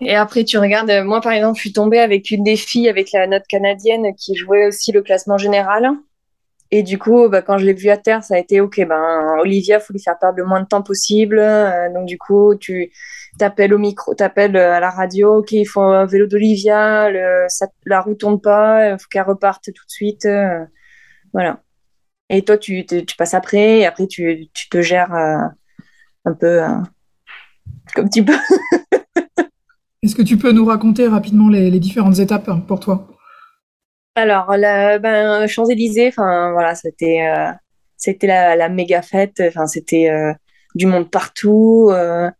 [0.00, 0.90] et après, tu regardes.
[1.04, 4.34] Moi, par exemple, je suis tombée avec une des filles avec la note canadienne qui
[4.34, 5.90] jouait aussi le classement général.
[6.70, 8.80] Et du coup, bah, quand je l'ai vue à terre, ça a été OK.
[8.86, 11.38] Ben, Olivia, faut lui faire perdre le moins de temps possible.
[11.38, 12.90] Euh, donc, du coup, tu
[13.38, 15.38] t'appelles au micro, t'appelles à la radio.
[15.38, 17.10] OK, il faut un vélo d'Olivia.
[17.86, 18.90] La roue tourne pas.
[18.90, 20.24] Il faut qu'elle reparte tout de suite.
[20.26, 20.64] Euh,
[21.32, 21.60] voilà.
[22.30, 22.84] Et toi, tu,
[23.18, 23.80] passes après.
[23.80, 25.46] Et après, tu, te gères euh,
[26.24, 26.60] un peu
[27.94, 28.32] comme tu peux.
[30.02, 33.13] Est-ce que tu peux nous raconter rapidement les, les différentes étapes pour toi?
[34.14, 34.46] Alors,
[35.00, 37.50] ben, Champs-Élysées, enfin voilà, c'était euh,
[37.96, 39.42] c'était la, la, méga fête.
[39.46, 40.32] Enfin, c'était euh,
[40.74, 41.88] du monde partout.
[41.90, 42.30] Euh,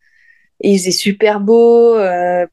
[0.61, 1.97] et il faisait super beau.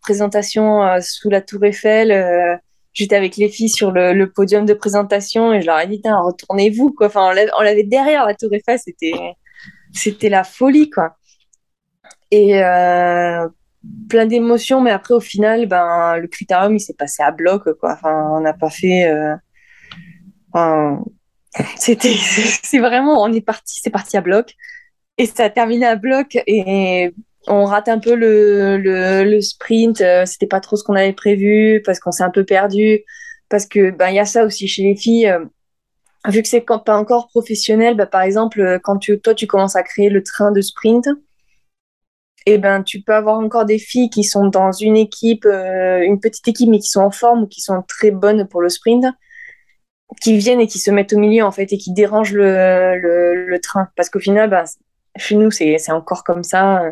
[0.02, 2.60] présentation sous la Tour Eiffel.
[2.94, 6.02] J'étais avec les filles sur le, le, podium de présentation et je leur ai dit,
[6.04, 7.08] retournez-vous quoi.
[7.08, 8.80] Enfin, on l'avait derrière la Tour Eiffel.
[8.80, 9.14] C'était
[9.94, 11.16] c'était la folie quoi.
[12.32, 12.60] Et
[14.10, 17.94] plein d'émotions, mais après, au final, ben, le critérium, il s'est passé à bloc, quoi.
[17.94, 19.10] Enfin, on n'a pas fait.
[19.10, 19.36] Euh...
[21.78, 22.16] C'était,
[22.64, 24.54] c'est vraiment, on est parti, c'est parti à bloc,
[25.18, 27.14] et ça a terminé à bloc, et
[27.48, 30.02] on rate un peu le, le, le sprint.
[30.02, 33.02] Euh, c'était pas trop ce qu'on avait prévu parce qu'on s'est un peu perdu,
[33.50, 35.28] parce que ben il y a ça aussi chez les filles.
[35.28, 35.46] Euh,
[36.30, 39.84] vu que c'est pas encore professionnel, ben, par exemple, quand tu, toi tu commences à
[39.84, 41.08] créer le train de sprint,
[42.46, 46.20] eh ben tu peux avoir encore des filles qui sont dans une équipe, euh, une
[46.20, 49.06] petite équipe, mais qui sont en forme ou qui sont très bonnes pour le sprint,
[50.22, 53.46] qui viennent et qui se mettent au milieu en fait et qui dérangent le, le,
[53.46, 53.90] le train.
[53.96, 54.66] Parce qu'au final, ben,
[55.18, 56.84] chez nous, c'est encore comme ça.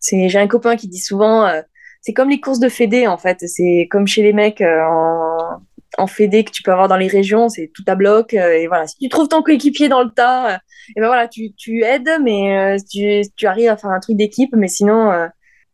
[0.00, 1.62] C'est j'ai un copain qui dit souvent, euh,
[2.00, 3.38] c'est comme les courses de fédé en fait.
[3.40, 5.60] C'est comme chez les mecs euh, en
[5.98, 8.34] en fédé que tu peux avoir dans les régions, c'est tout à bloc.
[8.34, 10.58] Euh, et voilà, si tu trouves ton coéquipier dans le tas, euh,
[10.94, 14.16] et ben voilà, tu, tu aides, mais euh, tu, tu arrives à faire un truc
[14.16, 15.28] d'équipe, mais sinon,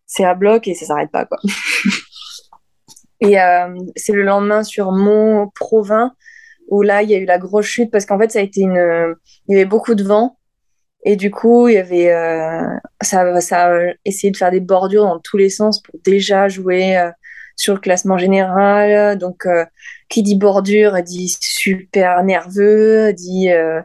[0.07, 1.38] c'est à bloc et ça s'arrête pas, quoi.
[3.20, 3.37] et
[3.96, 6.12] c'est le lendemain sur Mont Provins
[6.68, 8.62] où là, il y a eu la grosse chute parce qu'en fait, ça a été
[8.62, 9.14] une,
[9.48, 10.38] il y avait beaucoup de vent.
[11.05, 12.12] Et du coup, il y avait,
[13.01, 17.11] ça, ça a essayé de faire des bordures dans tous les sens pour déjà jouer
[17.57, 19.18] sur le classement général.
[19.18, 19.64] Donc, euh,
[20.09, 23.81] qui dit bordure dit super nerveux, dit, euh,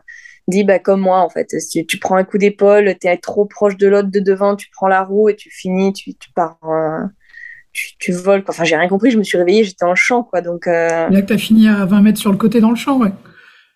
[0.48, 1.50] dit bah, comme moi en fait.
[1.60, 4.70] Si tu prends un coup d'épaule, tu es trop proche de l'autre de devant, tu
[4.72, 6.58] prends la roue et tu finis, tu, tu pars.
[7.74, 8.44] tu, tu, voles.
[8.48, 10.24] Enfin, j'ai rien compris, je me suis réveillée, j'étais le champ.
[10.24, 11.10] Quoi, donc, euh...
[11.10, 13.12] Là, tu as fini à 20 mètres sur le côté dans le champ, ouais.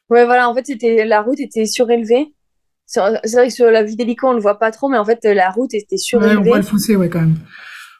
[0.09, 2.33] Ouais, voilà, en fait, c'était la route était surélevée.
[2.85, 5.05] C'est vrai que sur la vue d'hélico, on ne le voit pas trop, mais en
[5.05, 6.35] fait, la route était surélevée.
[6.35, 7.37] Ouais, on voit le fossé, ouais, quand même.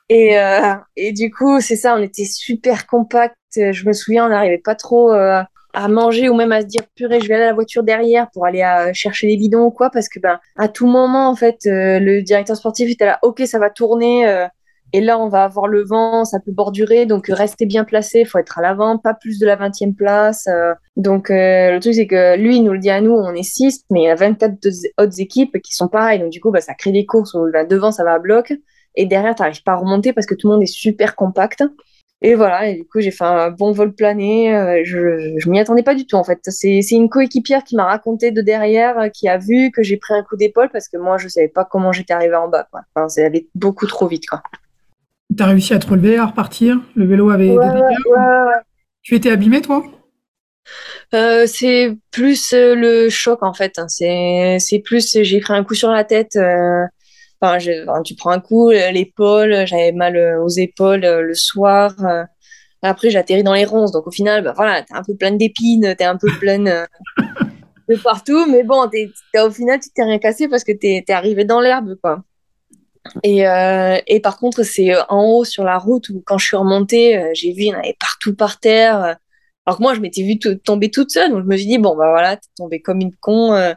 [0.10, 3.38] Et, euh, et du coup, c'est ça, on était super compact.
[3.56, 5.42] Je me souviens, on n'arrivait pas trop euh,
[5.74, 8.30] à manger ou même à se dire purée, je vais aller à la voiture derrière
[8.32, 11.36] pour aller à chercher les bidons ou quoi, parce que ben à tout moment, en
[11.36, 14.48] fait, euh, le directeur sportif était là, ok, ça va tourner.
[14.94, 18.40] et là, on va avoir le vent, ça peut bordurer, donc restez bien placé, faut
[18.40, 20.48] être à l'avant, pas plus de la 20e place.
[20.98, 23.86] donc le truc, c'est que lui, il nous le dit à nous, on est 6,
[23.90, 24.56] mais il y a 24
[25.00, 26.20] autres équipes qui sont pareilles.
[26.20, 28.54] Donc du coup, bah, ça crée des courses où ben, devant, ça va à bloc
[28.96, 31.64] et derrière, tu n'arrives pas à remonter parce que tout le monde est super compact.
[32.24, 34.56] Et voilà, et du coup, j'ai fait un bon vol plané.
[34.56, 36.40] Euh, je, je m'y attendais pas du tout, en fait.
[36.44, 40.14] C'est une coéquipière qui m'a raconté de derrière, euh, qui a vu que j'ai pris
[40.14, 42.68] un coup d'épaule parce que moi, je savais pas comment j'étais arrivée en bas.
[42.70, 42.82] Quoi.
[42.94, 44.28] Enfin, c'est allé beaucoup trop vite.
[44.28, 44.44] Quoi.
[45.36, 46.80] Tu as réussi à te relever, à repartir?
[46.96, 48.54] Le vélo avait ouais, des ouais,
[49.02, 49.84] Tu étais abîmé, toi?
[51.16, 53.80] Euh, c'est plus le choc en fait.
[53.88, 56.36] C'est plus j'ai pris un coup sur la tête.
[56.36, 56.86] Euh,
[57.44, 61.96] Enfin, tu prends un coup, euh, l'épaule, j'avais mal euh, aux épaules euh, le soir.
[62.84, 63.92] Après, j'atterris dans les ronces.
[63.92, 66.88] Donc, au final, bah, voilà, t'es un peu pleine d'épines, t'es un peu pleine
[67.90, 68.46] de partout.
[68.50, 71.96] Mais bon, au final, tu t'es rien cassé parce que t'es es arrivé dans l'herbe,
[72.02, 72.24] quoi.
[73.24, 73.44] Et,
[74.08, 77.52] et, par contre, c'est en haut sur la route où, quand je suis remontée, j'ai
[77.52, 79.18] vu, il y en avait partout par terre.
[79.66, 81.96] Alors que moi, je m'étais vue tomber toute seule, donc je me suis dit, bon,
[81.96, 83.74] bah voilà, t'es tombée comme une con, euh,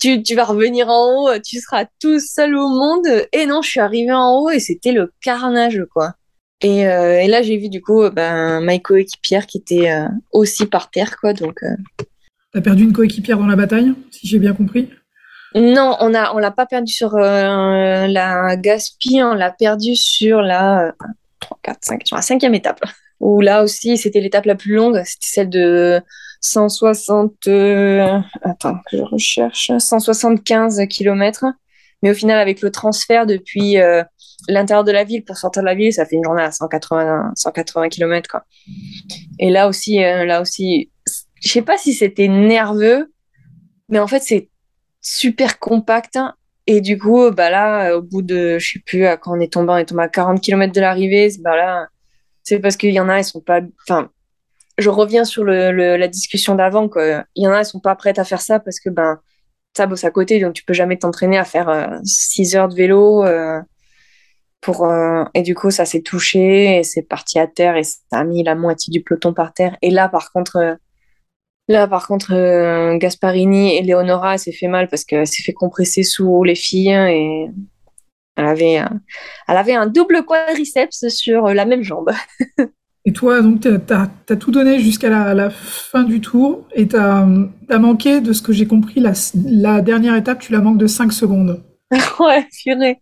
[0.00, 3.06] tu, tu vas revenir en haut, euh, tu seras tout seul au monde.
[3.32, 6.14] Et non, je suis arrivée en haut et c'était le carnage, quoi.
[6.62, 9.90] Et, euh, et là, j'ai vu du coup ben, ma coéquipière qui était
[10.32, 11.34] aussi par terre, quoi.
[11.34, 11.60] Donc.
[12.52, 14.88] T'as perdu une coéquipière dans la bataille, si j'ai bien compris?
[15.54, 20.94] Non, on a, on l'a pas perdu sur la Gaspi, on l'a perdu sur la
[21.40, 22.80] 3, 4, 5, sur la cinquième étape
[23.20, 26.00] où là aussi, c'était l'étape la plus longue, c'était celle de
[26.40, 31.44] 160, euh, attends, je recherche, 175 km.
[32.02, 34.02] Mais au final, avec le transfert depuis euh,
[34.48, 37.32] l'intérieur de la ville pour sortir de la ville, ça fait une journée à 180,
[37.34, 38.28] 180 km.
[38.30, 38.44] Quoi.
[39.38, 40.90] Et là aussi, euh, là aussi,
[41.42, 43.12] je sais pas si c'était nerveux,
[43.88, 44.50] Mais en fait, c'est
[45.00, 46.18] super compact.
[46.66, 49.72] Et du coup, bah là, au bout de, je sais plus, quand on est tombé,
[49.72, 51.86] on est tombé à 40 km de l'arrivée, bah là,
[52.46, 54.08] c'est parce qu'il y en a, ils sont pas, enfin,
[54.78, 56.88] je reviens sur la discussion d'avant.
[57.34, 59.18] Il y en a, elles sont pas prêtes à faire ça parce que, ben,
[59.76, 62.74] ça bosse à côté, donc tu peux jamais t'entraîner à faire 6 euh, heures de
[62.74, 63.24] vélo.
[63.24, 63.60] Euh,
[64.60, 67.98] pour, euh, et du coup, ça s'est touché et c'est parti à terre et ça
[68.12, 69.76] a mis la moitié du peloton par terre.
[69.82, 70.78] Et là, par contre,
[71.68, 76.44] là, par contre, Gasparini et Leonora, s'est fait mal parce qu'elle s'est fait compresser sous
[76.44, 77.50] les filles et
[78.36, 78.82] elle avait,
[79.48, 82.12] elle avait un double quadriceps sur la même jambe.
[83.06, 87.24] Et toi, donc, tu as, tout donné jusqu'à la, fin du tour et tu as,
[87.78, 91.62] manqué, de ce que j'ai compris, la, dernière étape, tu la manques de 5 secondes.
[92.18, 93.00] ouais, purée.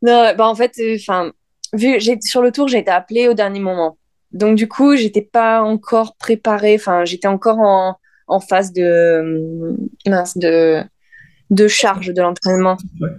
[0.00, 1.32] Non, bah en fait, enfin,
[1.72, 3.98] vu sur le tour, j'ai été appelée au dernier moment.
[4.30, 7.96] Donc, du coup, j'étais pas encore préparée, enfin, j'étais encore en,
[8.28, 10.84] en phase de, mince, de,
[11.50, 12.76] de charge de l'entraînement.
[13.00, 13.10] Ouais.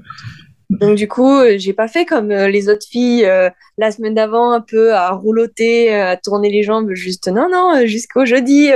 [0.80, 4.14] Donc du coup, euh, j'ai pas fait comme euh, les autres filles euh, la semaine
[4.14, 6.94] d'avant, un peu à rouloter, à tourner les jambes.
[6.94, 8.72] Juste non, non, jusqu'au jeudi.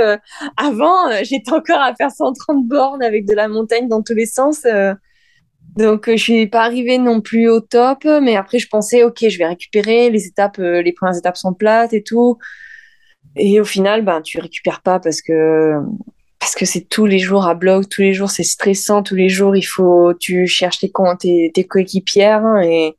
[0.56, 4.66] avant, j'étais encore à faire 130 bornes avec de la montagne dans tous les sens.
[5.76, 9.38] donc je suis pas arrivée non plus au top, mais après je pensais ok, je
[9.38, 12.38] vais récupérer les étapes, les premières étapes sont plates et tout.
[13.36, 15.74] Et au final, ben tu récupères pas parce que
[16.40, 19.28] parce que c'est tous les jours à bloc, tous les jours c'est stressant, tous les
[19.28, 22.96] jours il faut, tu cherches tes, tes, tes coéquipières hein, et,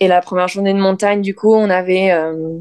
[0.00, 2.58] et la première journée de montagne du coup on avait euh,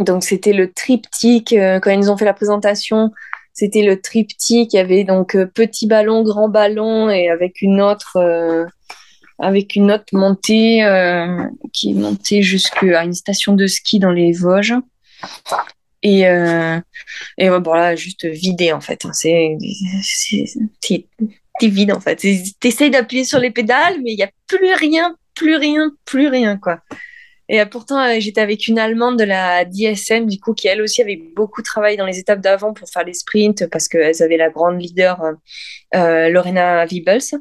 [0.00, 3.10] donc c'était le triptyque euh, quand ils nous ont fait la présentation
[3.52, 7.80] c'était le triptyque il y avait donc euh, petit ballon grand ballon et avec une
[7.80, 8.18] autre
[9.40, 10.80] avec une autre montée
[11.72, 14.74] qui montait jusqu'à une station de ski dans les Vosges
[16.04, 16.78] et, euh,
[17.38, 19.04] et bon, là, juste vidé en fait.
[19.12, 19.56] C'est
[21.62, 22.24] vide en fait.
[22.60, 26.58] T'essayes d'appuyer sur les pédales, mais il n'y a plus rien, plus rien, plus rien
[26.58, 26.80] quoi.
[27.48, 30.80] Et euh, pourtant, euh, j'étais avec une Allemande de la DSM, du coup, qui elle
[30.80, 34.38] aussi avait beaucoup travaillé dans les étapes d'avant pour faire les sprints, parce qu'elles avaient
[34.38, 35.20] la grande leader
[35.94, 37.38] euh, Lorena Wiebels.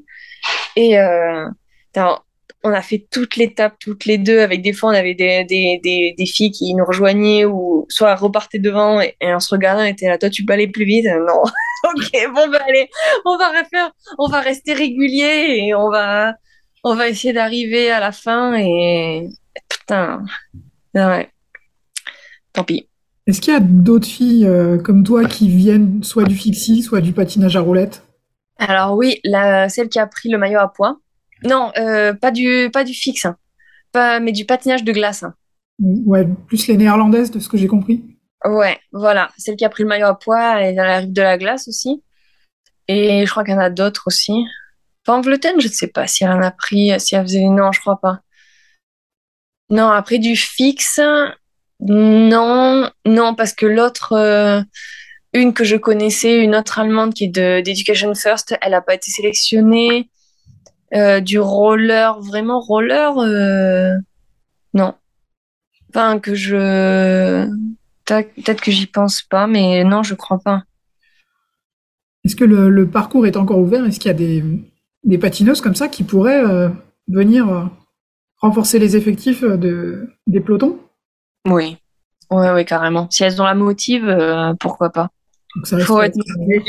[0.76, 0.98] Et
[2.64, 4.40] on a fait toute l'étape toutes les deux.
[4.40, 8.16] Avec des fois, on avait des, des, des, des filles qui nous rejoignaient ou soit
[8.16, 11.06] repartaient devant et, en se regardant, on était là, toi, tu peux aller plus vite?
[11.06, 11.44] Non.
[11.84, 12.90] ok, bon, bah allez,
[13.26, 16.34] on va refaire, on va rester régulier et on va,
[16.84, 19.28] on va essayer d'arriver à la fin et
[19.70, 20.24] putain,
[20.96, 21.30] ouais.
[22.54, 22.88] Tant pis.
[23.26, 27.02] Est-ce qu'il y a d'autres filles euh, comme toi qui viennent soit du fixie, soit
[27.02, 28.04] du patinage à roulettes?
[28.58, 31.00] Alors oui, la, celle qui a pris le maillot à poids,
[31.44, 33.38] non, euh, pas du pas du fixe, hein.
[33.92, 35.24] pas, mais du patinage de glace.
[35.24, 35.34] Hein.
[35.80, 38.04] Ouais, plus les néerlandaises de ce que j'ai compris.
[38.46, 41.68] Ouais, voilà, celle qui a pris le maillot à poids, elle arrive de la glace
[41.68, 42.04] aussi.
[42.88, 44.34] Et je crois qu'il y en a d'autres aussi.
[45.06, 47.44] Van Vleuten, je ne sais pas si elle en a pris, si elle faisait.
[47.44, 48.20] Non, je crois pas.
[49.70, 51.00] Non, après du fixe,
[51.80, 54.62] non, non, parce que l'autre, euh,
[55.34, 59.10] une que je connaissais, une autre allemande qui est d'Education First, elle n'a pas été
[59.10, 60.10] sélectionnée.
[60.96, 63.96] Euh, du roller, vraiment roller, euh,
[64.76, 64.94] non.
[65.90, 67.48] Enfin, que je.
[68.06, 70.64] Peut-être que j'y pense pas, mais non, je crois pas.
[72.24, 73.86] Est-ce que le, parcours est encore ouvert?
[73.86, 74.44] Est-ce qu'il y a des,
[75.04, 76.70] des, patineuses comme ça qui pourraient euh,
[77.08, 77.72] venir
[78.38, 80.80] renforcer les effectifs de, des pelotons?
[81.48, 81.78] Oui,
[82.30, 83.10] oui, oui, carrément.
[83.10, 85.10] Si elles ont la motive, pourquoi pas
[85.72, 86.18] Il faut être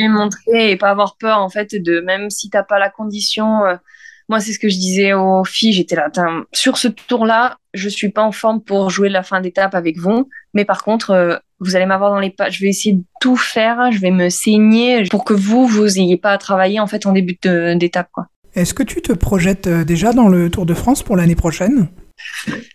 [0.09, 3.65] montrer et pas avoir peur, en fait, de même si t'as pas la condition
[4.29, 5.73] moi, c'est ce que je disais aux filles.
[5.73, 6.11] J'étais là,
[6.53, 10.29] sur ce tour-là, je suis pas en forme pour jouer la fin d'étape avec vous.
[10.55, 12.51] Mais par contre, euh, vous allez m'avoir dans les pas.
[12.51, 13.93] Je vais essayer de tout faire.
[13.93, 17.13] Je vais me saigner pour que vous, vous ayez pas à travailler en fait en
[17.13, 18.27] début d'étape, quoi.
[18.55, 21.89] Est-ce que tu te projettes euh, déjà dans le Tour de France pour l'année prochaine?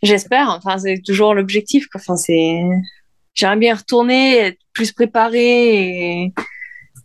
[0.03, 0.49] J'espère.
[0.49, 1.87] Enfin, c'est toujours l'objectif.
[1.95, 2.61] Enfin, c'est.
[3.33, 6.33] J'aimerais bien retourner, être plus préparé et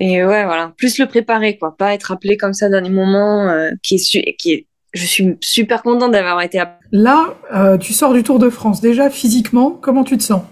[0.00, 3.48] et ouais, voilà, plus le préparer, quoi, pas être appelé comme ça dans les moments
[3.48, 6.88] euh, qui est, qui est, je suis super contente d'avoir été appelée.
[6.92, 8.81] Là, euh, tu sors du Tour de France.
[8.81, 10.42] Déjà, physiquement, comment tu te sens?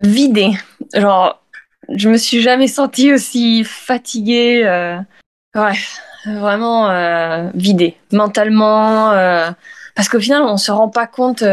[0.00, 0.50] Vidée.
[0.94, 1.42] Genre,
[1.88, 4.62] je me suis jamais sentie aussi fatiguée.
[4.64, 4.98] Euh,
[5.54, 5.76] ouais,
[6.26, 7.96] vraiment vidée.
[8.12, 9.10] Mentalement.
[9.94, 11.44] Parce qu'au final, on se rend pas compte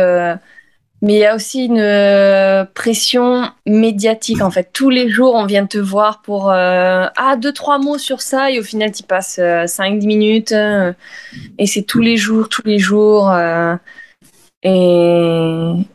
[1.04, 4.70] mais il y a aussi une euh, pression médiatique en fait.
[4.72, 8.50] Tous les jours, on vient te voir pour euh, ah deux trois mots sur ça
[8.50, 10.54] et au final, tu passes 5 euh, 5-10 minutes
[11.58, 13.30] et c'est tous les jours, tous les jours
[14.64, 14.70] et,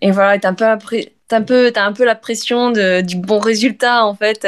[0.03, 4.47] et voilà, t'as un t'as un peu la pression du bon résultat en fait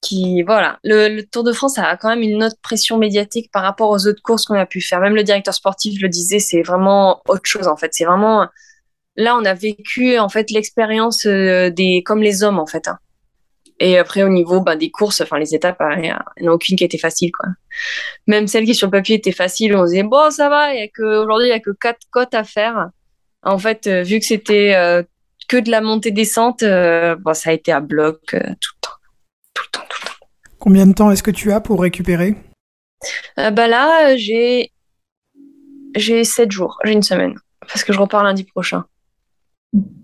[0.00, 3.90] qui, voilà, le, Tour de France a quand même une autre pression médiatique par rapport
[3.90, 5.00] aux autres courses qu'on a pu faire.
[5.00, 7.90] Même le directeur sportif le disait, c'est vraiment autre chose en fait.
[7.92, 8.48] C'est vraiment
[9.18, 12.88] là, on a vécu en fait l'expérience euh, des comme les hommes en fait.
[12.88, 12.98] Hein.
[13.80, 16.76] Et après au niveau ben, des courses, enfin les étapes, il n'y en a aucune
[16.76, 17.50] qui était facile quoi.
[18.26, 20.88] Même celle qui sur le papier était facile, on disait bon ça va, y a
[20.88, 22.88] que aujourd'hui il y a que quatre côtes à faire.
[23.42, 25.02] En fait, euh, vu que c'était euh,
[25.48, 28.90] que de la montée descente, bon, ça a été à bloc tout le temps,
[29.54, 30.26] tout le temps, tout le temps.
[30.58, 32.34] Combien de temps est-ce que tu as pour récupérer?
[33.36, 34.72] Bah là, j'ai
[35.94, 38.84] j'ai sept jours, j'ai une semaine parce que je repars lundi prochain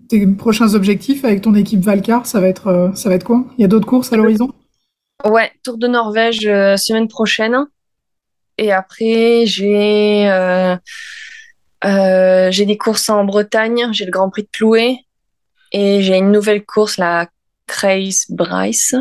[0.07, 3.45] tes prochains objectifs avec ton équipe Valcar, ça va être, euh, ça va être quoi?
[3.57, 4.51] Il y a d'autres courses à l'horizon?
[5.23, 7.57] Ouais, Tour de Norvège euh, semaine prochaine.
[8.57, 10.77] Et après, j'ai euh,
[12.51, 13.87] j'ai des courses en Bretagne.
[13.91, 14.99] J'ai le Grand Prix de Ploué.
[15.71, 17.27] Et j'ai une nouvelle course, la
[17.67, 18.95] Kreis Bryce.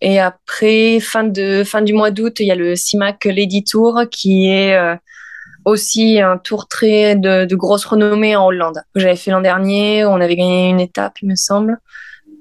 [0.00, 4.02] Et après, fin, de, fin du mois d'août, il y a le CIMAC Lady Tour
[4.10, 4.76] qui est
[5.64, 10.04] aussi un tour très de, grosse renommée en Hollande que j'avais fait l'an dernier.
[10.04, 11.78] On avait gagné une étape, il me semble.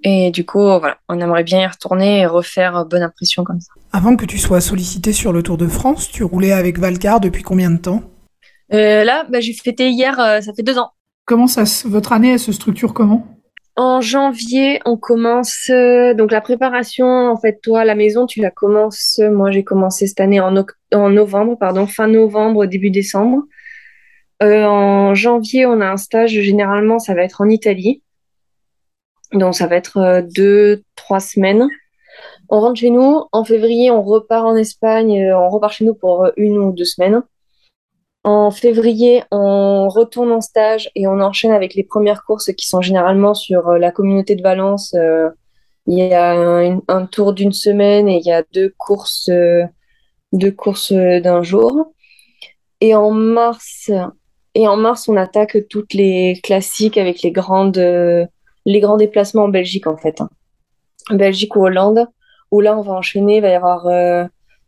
[0.04, 3.72] Et du coup, voilà, on aimerait bien y retourner et refaire bonne impression comme ça.
[3.94, 7.44] Avant que tu sois sollicité sur le Tour de France, tu roulais avec Valcar depuis
[7.44, 8.04] combien de temps?
[8.74, 10.92] Euh, Là, bah, j'ai fêté hier, euh, ça fait deux ans.
[11.26, 13.26] Comment ça, votre année, elle se structure comment?
[13.76, 17.08] En janvier, on commence euh, donc la préparation.
[17.08, 19.20] En fait, toi, la maison, tu la commences.
[19.20, 20.56] Moi, j'ai commencé cette année en,
[20.94, 23.44] en, novembre, pardon, fin novembre, début décembre.
[24.44, 26.32] Euh, en janvier, on a un stage.
[26.32, 28.04] Généralement, ça va être en Italie.
[29.32, 31.68] Donc, ça va être euh, deux, trois semaines.
[32.50, 33.24] On rentre chez nous.
[33.32, 35.34] En février, on repart en Espagne.
[35.34, 37.24] on repart chez nous pour une ou deux semaines.
[38.24, 42.82] En février, on retourne en stage et on enchaîne avec les premières courses qui sont
[42.82, 44.94] généralement sur euh, la communauté de Valence.
[44.94, 45.30] Euh,
[45.88, 46.32] il y a
[46.88, 49.64] un, tour d'une semaine et il y a deux courses, euh,
[50.32, 51.92] deux courses d'un jour.
[52.80, 53.92] Et en mars,
[54.56, 59.50] et en mars, on attaque toutes les classiques avec les grandes, les grands déplacements en
[59.50, 60.22] Belgique en fait.
[61.12, 62.08] Belgique ou Hollande,
[62.52, 63.86] où là on va enchaîner, il va y avoir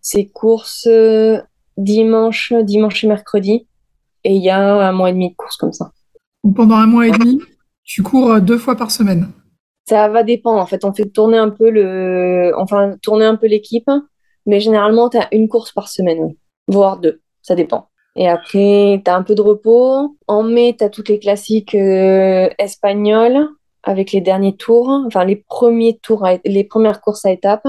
[0.01, 0.89] ces courses
[1.77, 3.67] dimanche, dimanche et mercredi.
[4.23, 5.91] Et il y a un mois et demi de course comme ça.
[6.55, 7.39] pendant un mois et demi,
[7.83, 9.27] tu cours euh, deux fois par semaine
[9.87, 10.59] Ça va dépendre.
[10.59, 13.89] En fait, on fait tourner un peu le, enfin, tourner un peu l'équipe.
[14.47, 16.35] Mais généralement, tu as une course par semaine,
[16.67, 17.21] voire deux.
[17.41, 17.89] Ça dépend.
[18.15, 20.17] Et après, tu as un peu de repos.
[20.27, 23.49] En mai, tu as toutes les classiques euh, espagnoles
[23.83, 27.67] avec les derniers tours, enfin les premiers tours, les premières courses à étapes.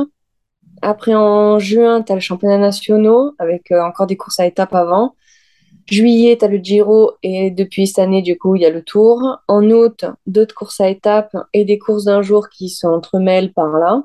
[0.83, 4.75] Après, en juin, tu as le championnat national avec euh, encore des courses à étapes
[4.75, 5.15] avant.
[5.89, 8.83] Juillet, tu as le Giro et depuis cette année, du coup, il y a le
[8.83, 9.39] Tour.
[9.47, 14.03] En août, d'autres courses à étapes et des courses d'un jour qui s'entremêlent par là.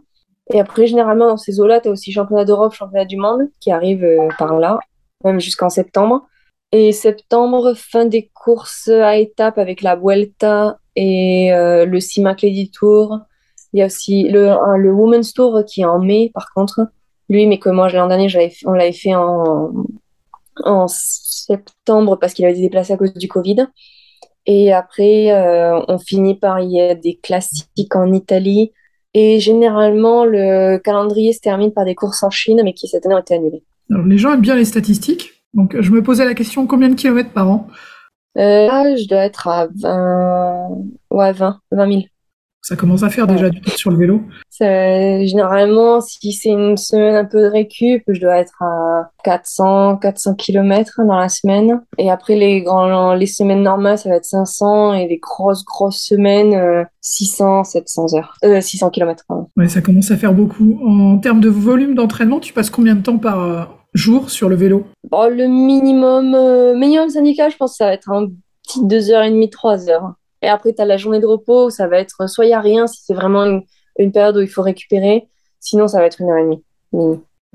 [0.53, 3.71] Et après, généralement, dans ces eaux-là, tu as aussi championnat d'Europe, championnat du monde qui
[3.71, 4.79] arrivent euh, par là,
[5.23, 6.27] même jusqu'en septembre.
[6.71, 11.99] Et septembre, fin des courses à étapes avec la Vuelta et euh, le
[12.41, 13.19] Lady Tour
[13.73, 16.87] il y a aussi le, le Women's Tour qui est en mai, par contre.
[17.29, 18.27] Lui, mais que moi, l'an dernier,
[18.65, 19.71] on l'avait fait en,
[20.65, 23.67] en septembre parce qu'il avait été déplacé à cause du Covid.
[24.45, 28.71] Et après, euh, on finit par y a des classiques en Italie.
[29.13, 33.15] Et généralement, le calendrier se termine par des courses en Chine, mais qui cette année
[33.15, 33.63] ont été annulées.
[33.89, 35.31] Alors, les gens aiment bien les statistiques.
[35.53, 37.67] Donc, je me posais la question combien de kilomètres par an?
[38.37, 40.69] Euh, Là, je dois être à 20,
[41.11, 42.01] ouais, 20, 20 000.
[42.61, 44.21] Ça commence à faire déjà du temps sur le vélo.
[44.59, 50.35] généralement, si c'est une semaine un peu de récup, je dois être à 400, 400
[50.35, 51.81] km dans la semaine.
[51.97, 56.01] Et après, les, grands, les semaines normales, ça va être 500 et les grosses, grosses
[56.01, 58.35] semaines, 600, euh, 700 heures.
[58.43, 59.25] Euh, 600 km.
[59.57, 60.79] Ouais, ça commence à faire beaucoup.
[60.85, 64.55] En termes de volume d'entraînement, tu passes combien de temps par euh, jour sur le
[64.55, 64.85] vélo?
[65.09, 68.27] Bon, Le minimum, euh, minimum syndical, je pense que ça va être un
[68.63, 70.13] petit 2h30, 3h.
[70.41, 72.61] Et après, tu as la journée de repos, ça va être soit il n'y a
[72.61, 73.45] rien, si c'est vraiment
[73.97, 75.27] une, période où il faut récupérer,
[75.59, 76.63] sinon ça va être une heure et demie.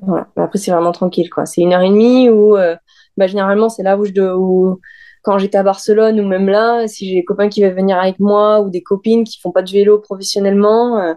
[0.03, 0.29] Voilà.
[0.37, 1.47] Mais après, c'est vraiment tranquille, quoi.
[1.47, 2.77] C'est une heure et demie où, euh,
[3.17, 4.81] bah, généralement, c'est là où je où,
[5.23, 8.21] quand j'étais à Barcelone ou même là, si j'ai des copains qui veulent venir avec
[8.21, 11.15] moi ou des copines qui font pas de vélo professionnellement, euh,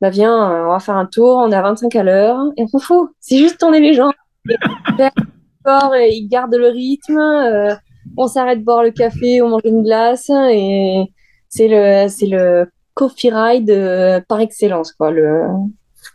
[0.00, 2.64] bah viens, euh, on va faire un tour, on est à 25 à l'heure et
[2.64, 3.10] on s'en fout.
[3.20, 4.10] C'est juste tourner les gens.
[4.48, 7.78] et ils gardent le rythme
[8.16, 11.04] on s'arrête boire le café, on mange une glace et
[11.48, 15.42] c'est le c'est le coffee ride euh, par excellence quoi le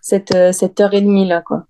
[0.02, 1.66] cette, cette heure et demie là quoi.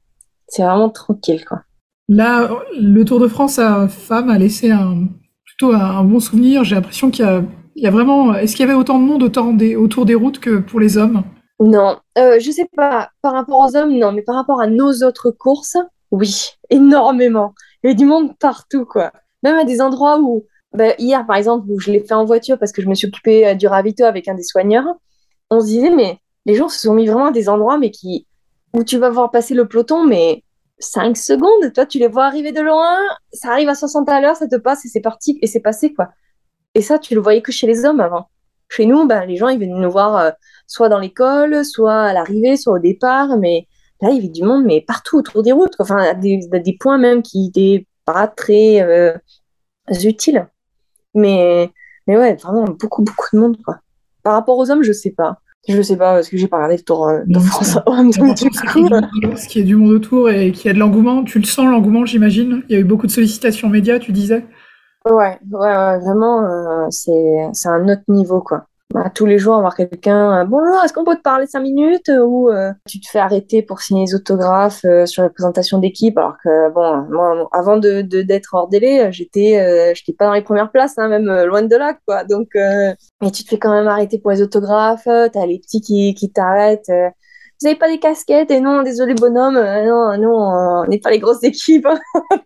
[0.48, 1.62] C'est vraiment tranquille quoi.
[2.10, 2.50] Là,
[2.80, 5.08] le Tour de France à femme a laissé un
[5.46, 6.64] plutôt un, bon souvenir.
[6.64, 7.44] J'ai l'impression qu'il y a,
[7.76, 8.34] il y a vraiment.
[8.34, 10.98] Est-ce qu'il y avait autant de monde autour des, autour des routes que pour les
[10.98, 11.24] hommes?
[11.60, 13.10] Non, euh, je sais pas.
[13.22, 15.78] Par rapport aux hommes, non, mais par rapport à nos autres courses,
[16.12, 17.54] oui, énormément.
[17.84, 19.12] Il y avait du monde partout, quoi.
[19.44, 22.58] Même à des endroits où, bah, hier par exemple, où je l'ai fait en voiture
[22.60, 24.86] parce que je me suis occupée euh, du ravito avec un des soigneurs,
[25.50, 28.28] on se disait, mais les gens se sont mis vraiment à des endroits mais qui,
[28.74, 30.44] où tu vas voir passer le peloton, mais
[30.80, 32.98] 5 secondes, toi tu les vois arriver de loin,
[33.34, 35.94] ça arrive à 60 à l'heure, ça te passe et c'est parti et c'est passé,
[35.94, 36.10] quoi.
[36.76, 38.30] Et ça, tu le voyais que chez les hommes avant.
[38.70, 40.32] Chez nous, ben, les gens, ils venaient nous voir euh,
[40.68, 43.68] soit dans l'école, soit à l'arrivée, soit au départ, mais
[44.02, 47.00] là, il y avait du monde, mais partout autour des routes, enfin, des, des, points
[47.00, 49.14] même qui étaient pas très euh,
[50.04, 50.48] utiles.
[51.14, 51.70] Mais,
[52.08, 53.80] mais ouais, vraiment, beaucoup, beaucoup de monde, quoi.
[54.24, 55.40] Par rapport aux hommes, je sais pas.
[55.68, 59.48] Je sais pas, parce que j'ai pas regardé le tour euh, de France Homme, Ce
[59.48, 62.64] qui est du monde autour et qui a de l'engouement, tu le sens, l'engouement, j'imagine
[62.70, 64.46] Il y a eu beaucoup de sollicitations médias, tu disais
[65.06, 68.68] Ouais, ouais, vraiment, euh, c'est, c'est un autre niveau, quoi.
[68.94, 72.10] Bah, tous les jours, avoir quelqu'un, euh, bonjour, est-ce qu'on peut te parler cinq minutes?
[72.10, 76.36] Ou euh, tu te fais arrêter pour signer les autographes sur la présentation d'équipe, alors
[76.42, 81.10] que, bon, avant de, d'être hors délai, j'étais, j'étais pas dans les premières places, hein,
[81.10, 82.24] même loin de là, quoi.
[82.24, 86.14] Donc, mais tu te fais quand même arrêter pour les autographes, t'as les petits qui,
[86.14, 86.90] qui t'arrêtent
[87.60, 91.10] vous n'avez pas des casquettes et non, désolé bonhomme, euh, non, non, on n'est pas
[91.10, 91.88] les grosses équipes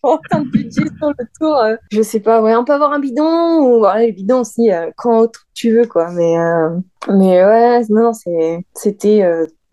[0.01, 1.57] pour autant de budget sur le tour.
[1.57, 1.76] Euh.
[1.91, 4.89] je sais pas, ouais, on peut avoir un bidon ou voilà, les bidons aussi euh,
[4.95, 6.12] quand tu veux quoi.
[6.12, 6.36] Mais
[7.09, 8.12] mais ouais, non,
[8.74, 9.30] c'était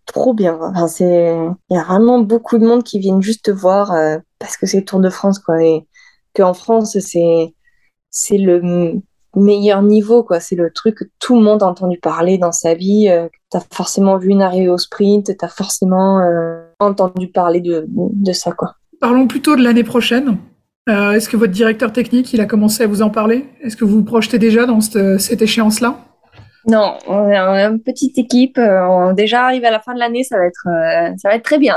[0.07, 0.59] trop bien.
[0.61, 1.37] Enfin, c'est
[1.71, 3.93] il y a vraiment beaucoup de monde qui viennent juste voir
[4.41, 5.87] parce que c'est le Tour de France quoi et
[6.35, 7.55] qu'en France c'est
[8.11, 9.01] c'est le
[9.37, 10.41] meilleur niveau, quoi.
[10.41, 13.09] C'est le truc que tout le monde a entendu parler dans sa vie.
[13.09, 17.61] Euh, tu as forcément vu une arrivée au sprint, tu as forcément euh, entendu parler
[17.61, 18.75] de, de, ça, quoi.
[19.01, 20.39] Parlons plutôt de l'année prochaine.
[20.89, 23.47] Euh, est-ce que votre directeur technique, il a commencé à vous en parler?
[23.61, 25.97] Est-ce que vous vous projetez déjà dans cette, cette échéance-là?
[26.67, 28.59] Non, on est une petite équipe.
[28.59, 30.69] On déjà arrivé à la fin de l'année, ça va être,
[31.17, 31.77] ça va être très bien.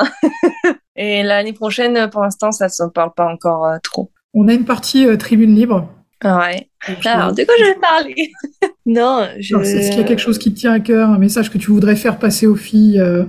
[0.98, 4.12] Et l'année prochaine, pour l'instant, ça ne se parle pas encore trop.
[4.34, 5.88] On a une partie tribune libre
[6.24, 6.70] Ouais.
[7.06, 8.32] Alors, de quoi je vais parler?
[8.88, 9.56] Non, je...
[9.58, 11.68] Est-ce qu'il y a quelque chose qui te tient à cœur, un message que tu
[11.68, 13.26] voudrais faire passer aux filles euh?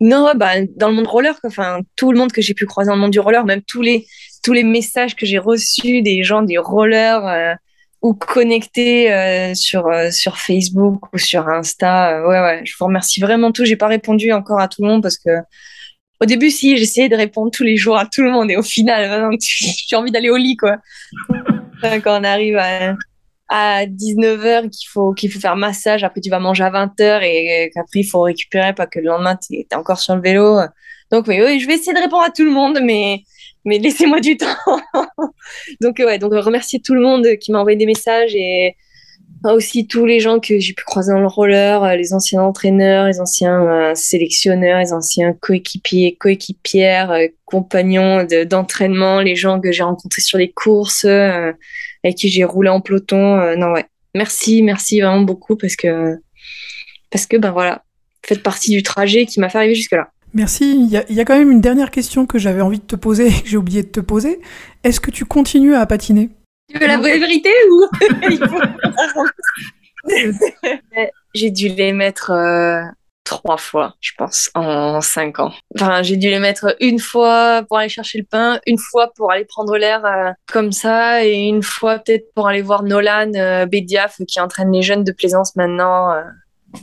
[0.00, 2.94] Non, bah, dans le monde roller, enfin, tout le monde que j'ai pu croiser dans
[2.94, 4.06] le monde du roller, même tous les,
[4.42, 7.54] tous les messages que j'ai reçus des gens du roller euh,
[8.02, 13.50] ou connectés euh, sur, sur Facebook ou sur Insta, ouais, ouais, je vous remercie vraiment
[13.50, 13.64] tous.
[13.64, 15.30] J'ai pas répondu encore à tout le monde parce que
[16.20, 18.62] au début, si, j'essayais de répondre tous les jours à tout le monde et au
[18.62, 20.76] final, j'ai envie d'aller au lit, quoi.
[21.82, 22.96] Quand on arrive à,
[23.48, 27.70] à 19h qu'il faut, qu'il faut faire massage, après tu vas manger à 20h et
[27.72, 30.58] qu'après il faut récupérer, pas que le lendemain tu es encore sur le vélo.
[31.10, 33.22] Donc oui, oui, je vais essayer de répondre à tout le monde, mais,
[33.64, 34.46] mais laissez-moi du temps.
[35.80, 38.76] donc ouais, donc remercier tout le monde qui m'a envoyé des messages et
[39.44, 43.06] aussi tous les gens que j'ai pu croiser dans le roller, euh, les anciens entraîneurs,
[43.06, 49.82] les anciens euh, sélectionneurs, les anciens coéquipiers, coéquipières, euh, compagnons d'entraînement, les gens que j'ai
[49.82, 53.56] rencontrés sur les courses, avec qui j'ai roulé en peloton.
[53.56, 53.86] non, ouais.
[54.14, 56.16] Merci, merci vraiment beaucoup parce que,
[57.10, 57.84] parce que, ben voilà,
[58.26, 60.10] faites partie du trajet qui m'a fait arriver jusque-là.
[60.34, 60.74] Merci.
[60.74, 62.96] Il y, il y, a, quand même une dernière question que j'avais envie de te
[62.96, 64.40] poser et que j'ai oublié de te poser.
[64.84, 66.28] Est-ce que tu continues à patiner?
[66.68, 67.86] Tu veux la vraie vérité ou
[71.34, 72.82] J'ai dû les mettre euh,
[73.24, 75.52] trois fois, je pense, en cinq ans.
[75.74, 79.30] Enfin, j'ai dû les mettre une fois pour aller chercher le pain, une fois pour
[79.30, 83.66] aller prendre l'air euh, comme ça, et une fois peut-être pour aller voir Nolan euh,
[83.66, 86.14] Bédiaf qui entraîne les jeunes de plaisance maintenant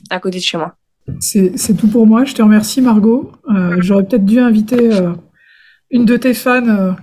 [0.09, 0.75] à côté de chez moi.
[1.19, 2.25] C'est tout pour moi.
[2.25, 3.31] Je te remercie, Margot.
[3.77, 4.89] J'aurais peut-être dû inviter
[5.91, 6.95] une de tes fans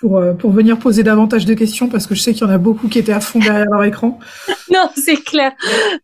[0.00, 2.52] pour, euh, pour venir poser davantage de questions parce que je sais qu'il y en
[2.52, 4.18] a beaucoup qui étaient à fond derrière leur écran.
[4.72, 5.52] non, c'est clair.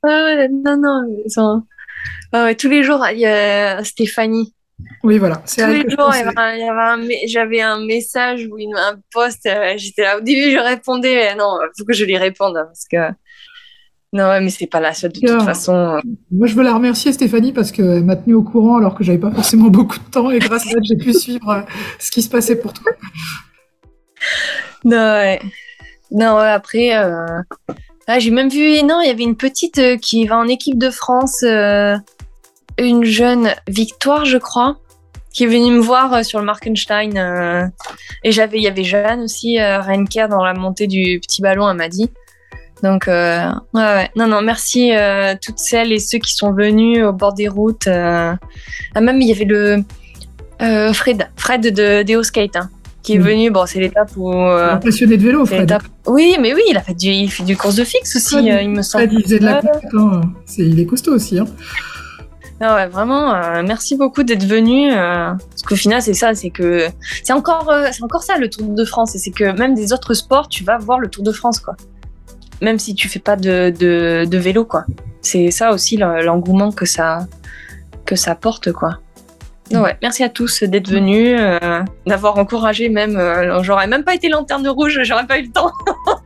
[0.05, 2.55] non, non.
[2.55, 4.55] tous les jours, il y a Stéphanie.
[5.03, 5.37] Oui, voilà.
[5.37, 6.13] Tous les jours,
[7.27, 9.47] j'avais un message ou une, un post.
[9.47, 10.19] Euh, j'étais là.
[10.19, 11.15] Au début, je répondais.
[11.15, 13.15] Mais non, il faut que je lui réponde hein, parce que.
[14.13, 16.01] Non, mais c'est pas la seule de toute façon.
[16.31, 19.19] Moi, je veux la remercier, Stéphanie, parce qu'elle m'a tenu au courant alors que j'avais
[19.19, 21.61] pas forcément beaucoup de temps et grâce à elle, j'ai pu suivre euh,
[21.99, 22.93] ce qui se passait pour toi.
[24.85, 25.41] Non, ouais.
[26.11, 27.43] Non, après, euh...
[28.07, 30.79] ah, j'ai même vu, non, il y avait une petite euh, qui va en équipe
[30.79, 31.97] de France, euh,
[32.79, 34.77] une jeune Victoire, je crois,
[35.33, 37.71] qui est venue me voir sur le Markenstein.
[38.23, 41.77] et j'avais, il y avait Jeanne aussi, Renker, dans la montée du petit ballon, elle
[41.77, 42.11] m'a dit.
[42.83, 44.93] Donc, ouais, non, non, merci
[45.43, 47.87] toutes celles et ceux qui sont venus au bord des routes.
[47.87, 48.39] Ah,
[48.95, 49.85] même, il y avait le
[50.93, 52.71] Fred, Fred de Deo Skate, hein
[53.07, 53.51] qui est venu.
[53.51, 54.33] Bon, c'est l'étape où.
[54.33, 55.79] Euh, passionné de vélo, Fred.
[56.07, 58.61] Oui, mais oui, il a fait du, il fait du course de fixe aussi, euh,
[58.63, 59.07] il me semble.
[59.07, 60.23] Fred, il faisait de la course, hein.
[60.59, 61.39] il est costaud aussi.
[61.39, 61.47] Hein.
[62.61, 64.91] Non, ouais, vraiment, euh, merci beaucoup d'être venu.
[64.91, 66.89] Euh, parce qu'au final, c'est ça, c'est que
[67.23, 69.15] c'est encore, euh, c'est encore ça le Tour de France.
[69.15, 71.77] Et c'est que même des autres sports, tu vas voir le Tour de France, quoi.
[72.63, 74.85] Même si tu fais pas de, de, de vélo, quoi.
[75.21, 77.27] C'est ça aussi l'engouement que ça,
[78.07, 78.99] que ça porte, quoi.
[79.73, 81.39] Ouais, merci à tous d'être venus,
[82.07, 83.21] d'avoir encouragé même.
[83.63, 85.73] j'aurais même pas été lanterne rouge, j'aurais pas eu le temps.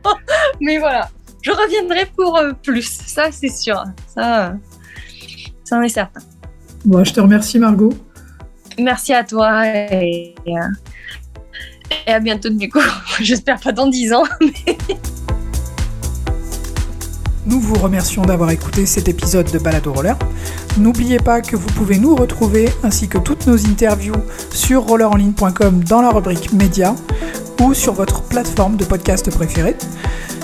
[0.61, 1.09] Mais voilà,
[1.41, 3.83] je reviendrai pour plus, ça c'est sûr.
[4.13, 4.53] Ça
[5.63, 6.19] ça en est certain.
[6.83, 7.93] Bon, je te remercie Margot.
[8.77, 10.35] Merci à toi et,
[12.05, 12.81] à bientôt du coup.
[13.21, 14.23] J'espère pas dans 10 ans.
[17.45, 20.17] Nous vous remercions d'avoir écouté cet épisode de Balado Roller.
[20.77, 24.15] N'oubliez pas que vous pouvez nous retrouver ainsi que toutes nos interviews
[24.51, 26.95] sur rollerenligne.com dans la rubrique Média
[27.61, 29.75] ou sur votre plateforme de podcast préférée.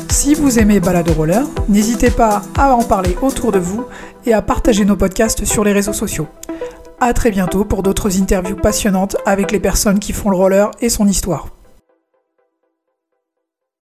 [0.09, 3.85] Si vous aimez Balado Roller, n'hésitez pas à en parler autour de vous
[4.25, 6.27] et à partager nos podcasts sur les réseaux sociaux.
[6.99, 10.89] A très bientôt pour d'autres interviews passionnantes avec les personnes qui font le roller et
[10.89, 11.56] son histoire.